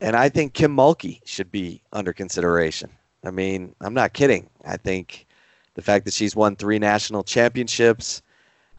[0.01, 2.91] And I think Kim Mulkey should be under consideration.
[3.25, 4.49] I mean, I'm not kidding.
[4.65, 5.27] I think
[5.75, 8.23] the fact that she's won three national championships,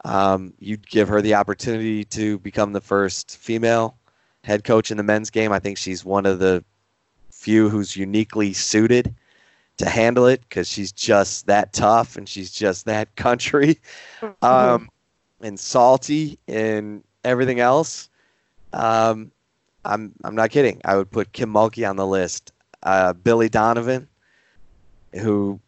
[0.05, 3.97] um, you'd give her the opportunity to become the first female
[4.43, 5.51] head coach in the men's game.
[5.51, 6.63] I think she's one of the
[7.31, 9.13] few who's uniquely suited
[9.77, 13.79] to handle it because she's just that tough and she's just that country
[14.41, 14.89] um,
[15.41, 18.09] and salty and everything else.
[18.73, 19.31] Um,
[19.85, 20.81] I'm I'm not kidding.
[20.83, 22.51] I would put Kim Mulkey on the list.
[22.83, 24.07] Uh, Billy Donovan,
[25.13, 25.59] who,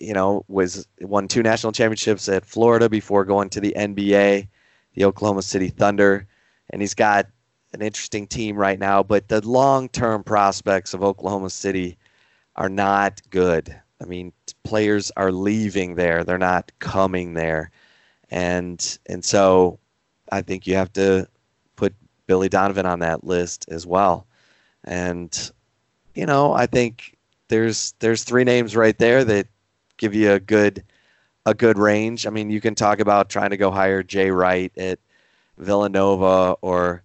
[0.00, 4.48] you know, was won two national championships at Florida before going to the NBA,
[4.94, 6.26] the Oklahoma City Thunder,
[6.70, 7.26] and he's got
[7.72, 9.02] an interesting team right now.
[9.02, 11.98] But the long-term prospects of Oklahoma City
[12.56, 13.78] are not good.
[14.00, 14.32] I mean,
[14.64, 17.70] players are leaving there; they're not coming there,
[18.30, 19.78] and and so
[20.32, 21.28] I think you have to
[21.76, 21.94] put
[22.26, 24.26] Billy Donovan on that list as well.
[24.84, 25.52] And
[26.14, 29.46] you know, I think there's there's three names right there that
[30.00, 30.82] give you a good
[31.46, 32.26] a good range.
[32.26, 34.98] I mean, you can talk about trying to go hire Jay Wright at
[35.58, 37.04] Villanova or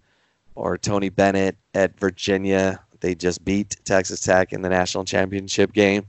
[0.56, 2.80] or Tony Bennett at Virginia.
[3.00, 6.06] They just beat Texas Tech in the national championship game.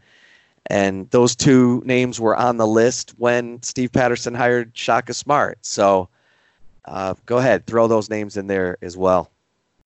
[0.70, 5.60] And those two names were on the list when Steve Patterson hired Shaka Smart.
[5.62, 6.10] So
[6.86, 9.32] uh, go ahead, throw those names in there as well.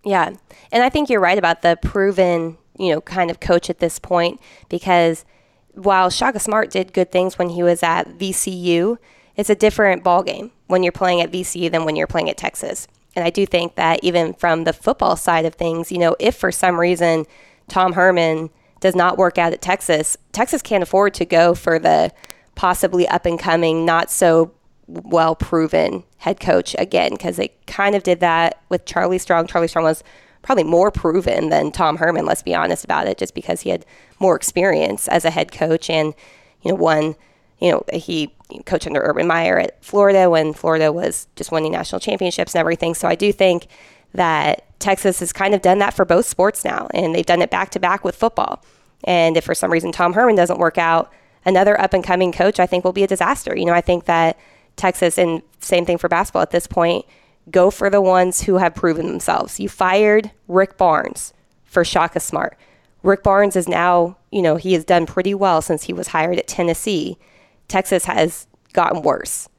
[0.04, 0.34] Yeah.
[0.72, 4.00] And I think you're right about the proven, you know, kind of coach at this
[4.00, 4.40] point
[4.70, 5.26] because
[5.74, 8.98] while Shaka Smart did good things when he was at VCU,
[9.36, 12.88] it's a different ballgame when you're playing at VCU than when you're playing at Texas.
[13.16, 16.36] And I do think that even from the football side of things, you know, if
[16.36, 17.26] for some reason
[17.68, 18.50] Tom Herman
[18.80, 22.12] does not work out at Texas, Texas can't afford to go for the
[22.56, 24.54] possibly up and coming, not so
[24.88, 29.48] well proven head coach again because they kind of did that with Charlie Strong.
[29.48, 30.04] Charlie Strong was
[30.42, 33.86] probably more proven than Tom Herman, let's be honest about it, just because he had
[34.20, 36.14] more experience as a head coach and,
[36.62, 37.16] you know, one,
[37.60, 38.34] you know, he
[38.66, 42.96] coached under Urban Meyer at Florida when Florida was just winning national championships and everything.
[42.96, 43.68] So I do think
[44.14, 47.52] that Texas has kind of done that for both sports now, and they've done it
[47.52, 48.64] back to back with football.
[49.04, 51.12] And if for some reason Tom Herman doesn't work out,
[51.46, 53.56] another up and coming coach I think will be a disaster.
[53.56, 54.38] You know, I think that
[54.76, 57.06] Texas, and same thing for basketball at this point,
[57.50, 59.60] go for the ones who have proven themselves.
[59.60, 61.34] You fired Rick Barnes
[61.66, 62.58] for Shaka Smart.
[63.04, 66.38] Rick Barnes is now, you know, he has done pretty well since he was hired
[66.38, 67.18] at Tennessee.
[67.68, 69.50] Texas has gotten worse.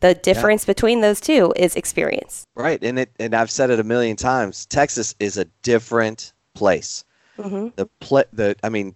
[0.00, 0.74] The difference yeah.
[0.74, 2.44] between those two is experience.
[2.54, 4.66] Right, and it and I've said it a million times.
[4.66, 7.04] Texas is a different place.
[7.38, 7.68] Mm-hmm.
[7.76, 8.94] The play, the I mean,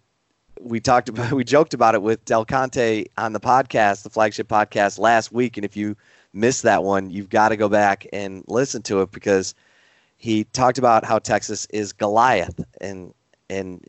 [0.60, 4.48] we talked about we joked about it with Del Conte on the podcast, the flagship
[4.48, 5.56] podcast last week.
[5.56, 5.96] And if you
[6.38, 9.54] missed that one, you've got to go back and listen to it because
[10.16, 13.12] he talked about how Texas is Goliath and
[13.50, 13.84] and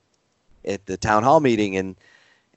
[0.65, 1.95] at the town hall meeting and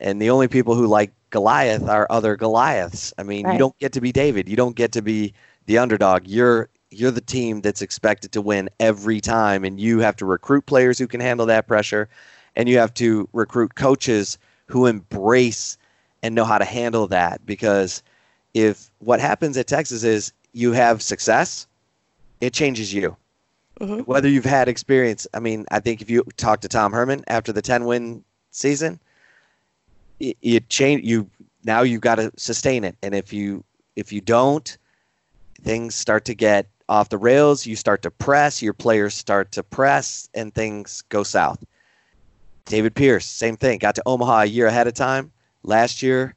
[0.01, 3.15] and the only people who like Goliath are other Goliaths.
[3.19, 3.53] I mean, right.
[3.53, 4.49] you don't get to be David.
[4.49, 5.33] You don't get to be
[5.67, 6.27] the underdog.
[6.27, 10.67] You're you're the team that's expected to win every time and you have to recruit
[10.67, 12.09] players who can handle that pressure
[12.55, 14.37] and you have to recruit coaches
[14.67, 15.79] who embrace
[16.23, 18.03] and know how to handle that because
[18.55, 21.67] if what happens at Texas is you have success,
[22.41, 23.17] it changes you.
[23.81, 24.01] Mm-hmm.
[24.01, 27.53] Whether you've had experience, I mean, I think if you talk to Tom Herman after
[27.53, 29.01] the 10 win season,
[30.21, 31.29] it, it change you
[31.65, 32.97] now you've got to sustain it.
[33.03, 33.65] And if you
[33.97, 34.77] if you don't,
[35.63, 39.63] things start to get off the rails, you start to press, your players start to
[39.63, 41.65] press and things go south.
[42.67, 43.79] David Pierce, same thing.
[43.79, 45.33] Got to Omaha a year ahead of time.
[45.63, 46.35] Last year,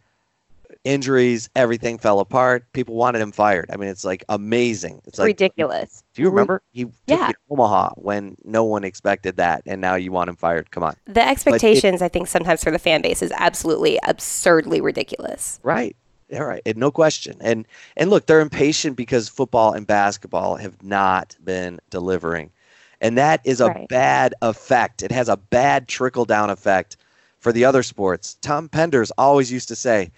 [0.84, 2.66] injuries, everything fell apart.
[2.74, 3.70] People wanted him fired.
[3.72, 5.01] I mean, it's like amazing.
[5.05, 6.03] It's like, ridiculous.
[6.13, 7.32] Do you remember he yeah.
[7.49, 10.72] Omaha when no one expected that, and now you want him fired?
[10.72, 10.95] Come on.
[11.05, 15.59] The expectations, it, I think, sometimes for the fan base is absolutely absurdly ridiculous.
[15.63, 15.95] Right.
[16.34, 17.38] All right, and no question.
[17.39, 22.51] And and look, they're impatient because football and basketball have not been delivering.
[22.99, 23.88] And that is a right.
[23.88, 25.03] bad effect.
[25.03, 26.97] It has a bad trickle down effect
[27.39, 28.39] for the other sports.
[28.41, 30.11] Tom Penders always used to say,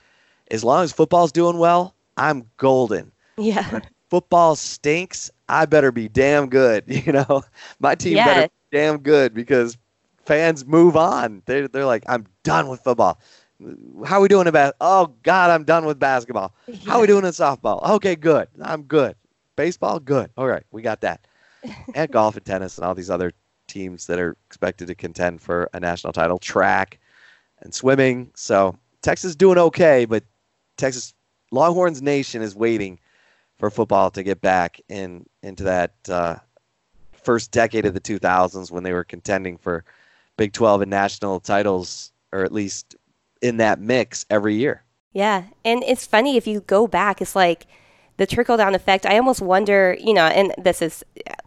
[0.51, 3.11] as long as football's doing well, I'm golden.
[3.37, 3.69] Yeah.
[3.71, 6.83] When football stinks, I better be damn good.
[7.05, 7.43] You know,
[7.79, 8.27] my team yes.
[8.27, 9.77] better be damn good because
[10.25, 11.41] fans move on.
[11.45, 13.19] They're, they're like, I'm done with football.
[14.05, 14.75] How are we doing about?
[14.81, 16.53] Oh God, I'm done with basketball.
[16.67, 16.91] Yeah.
[16.91, 17.87] How are we doing in softball?
[17.91, 18.47] Okay, good.
[18.61, 19.15] I'm good.
[19.55, 20.29] Baseball, good.
[20.37, 21.25] All right, we got that
[21.95, 23.33] and golf and tennis and all these other
[23.67, 26.99] teams that are expected to contend for a national title, track
[27.61, 28.29] and swimming.
[28.35, 30.23] So Texas doing okay, but
[30.77, 31.13] Texas
[31.51, 32.99] Longhorns Nation is waiting
[33.57, 36.35] for football to get back in into that uh,
[37.11, 39.83] first decade of the 2000s when they were contending for
[40.37, 42.95] Big 12 and national titles, or at least
[43.41, 44.83] in that mix every year.
[45.13, 47.65] Yeah, and it's funny if you go back, it's like
[48.17, 51.03] the trickle down effect, I almost wonder, you know, and this is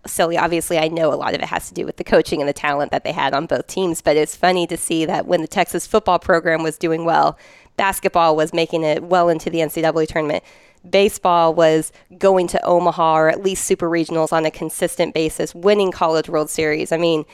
[0.07, 0.39] silly.
[0.39, 2.53] Obviously, I know a lot of it has to do with the coaching and the
[2.53, 5.49] talent that they had on both teams, but it's funny to see that when the
[5.49, 7.37] Texas football program was doing well,
[7.81, 10.45] basketball was making it well into the NCAA tournament.
[10.91, 15.91] Baseball was going to Omaha or at least super regionals on a consistent basis, winning
[15.91, 16.93] College World Series.
[16.93, 17.25] I mean,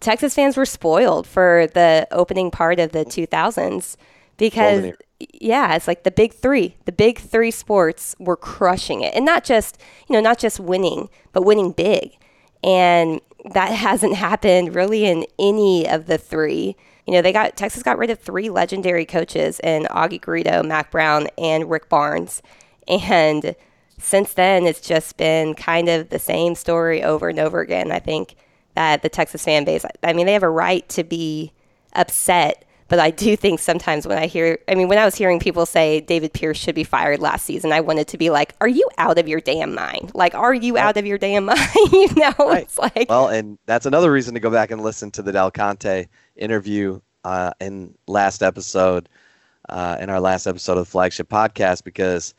[0.00, 3.96] Texas fans were spoiled for the opening part of the 2000s
[4.38, 4.92] because
[5.34, 6.74] yeah, it's like the big three.
[6.84, 11.10] The big three sports were crushing it, and not just you know not just winning,
[11.32, 12.16] but winning big,
[12.64, 16.76] and that hasn't happened really in any of the three.
[17.06, 20.90] You know, they got Texas got rid of three legendary coaches in Augie Garrido, Mack
[20.90, 22.42] Brown, and Rick Barnes,
[22.86, 23.56] and
[23.98, 27.92] since then it's just been kind of the same story over and over again.
[27.92, 28.34] I think
[28.74, 31.52] that the Texas fan base, I mean, they have a right to be
[31.94, 35.40] upset but I do think sometimes when I hear, I mean, when I was hearing
[35.40, 38.68] people say David Pierce should be fired last season, I wanted to be like, are
[38.68, 40.10] you out of your damn mind?
[40.12, 41.58] Like, are you out of your damn mind?
[41.90, 42.64] you know, right.
[42.64, 43.06] it's like.
[43.08, 47.00] Well, and that's another reason to go back and listen to the Del Conte interview
[47.24, 49.08] uh, in last episode,
[49.70, 52.34] uh, in our last episode of the flagship podcast, because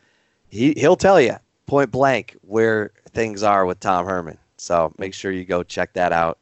[0.49, 1.35] he, he'll tell you
[1.65, 4.37] point blank where things are with Tom Herman.
[4.57, 6.37] So make sure you go check that out.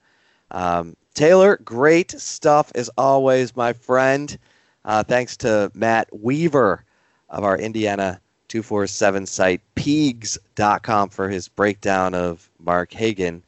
[0.52, 4.38] Um, Taylor, great stuff as always, my friend.
[4.86, 6.84] Uh, thanks to Matt Weaver
[7.30, 13.44] of our Indiana 247 site, Peegs.com, for his breakdown of Mark Hagen.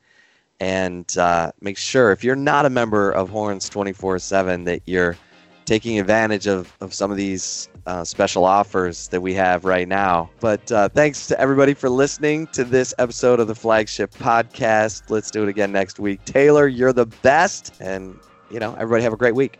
[0.60, 5.18] And uh, make sure, if you're not a member of Horns 24 7, that you're
[5.66, 10.30] taking advantage of, of some of these uh, special offers that we have right now.
[10.40, 15.10] But uh, thanks to everybody for listening to this episode of the flagship podcast.
[15.10, 16.24] Let's do it again next week.
[16.26, 17.74] Taylor, you're the best.
[17.80, 18.18] And,
[18.50, 19.60] you know, everybody have a great week.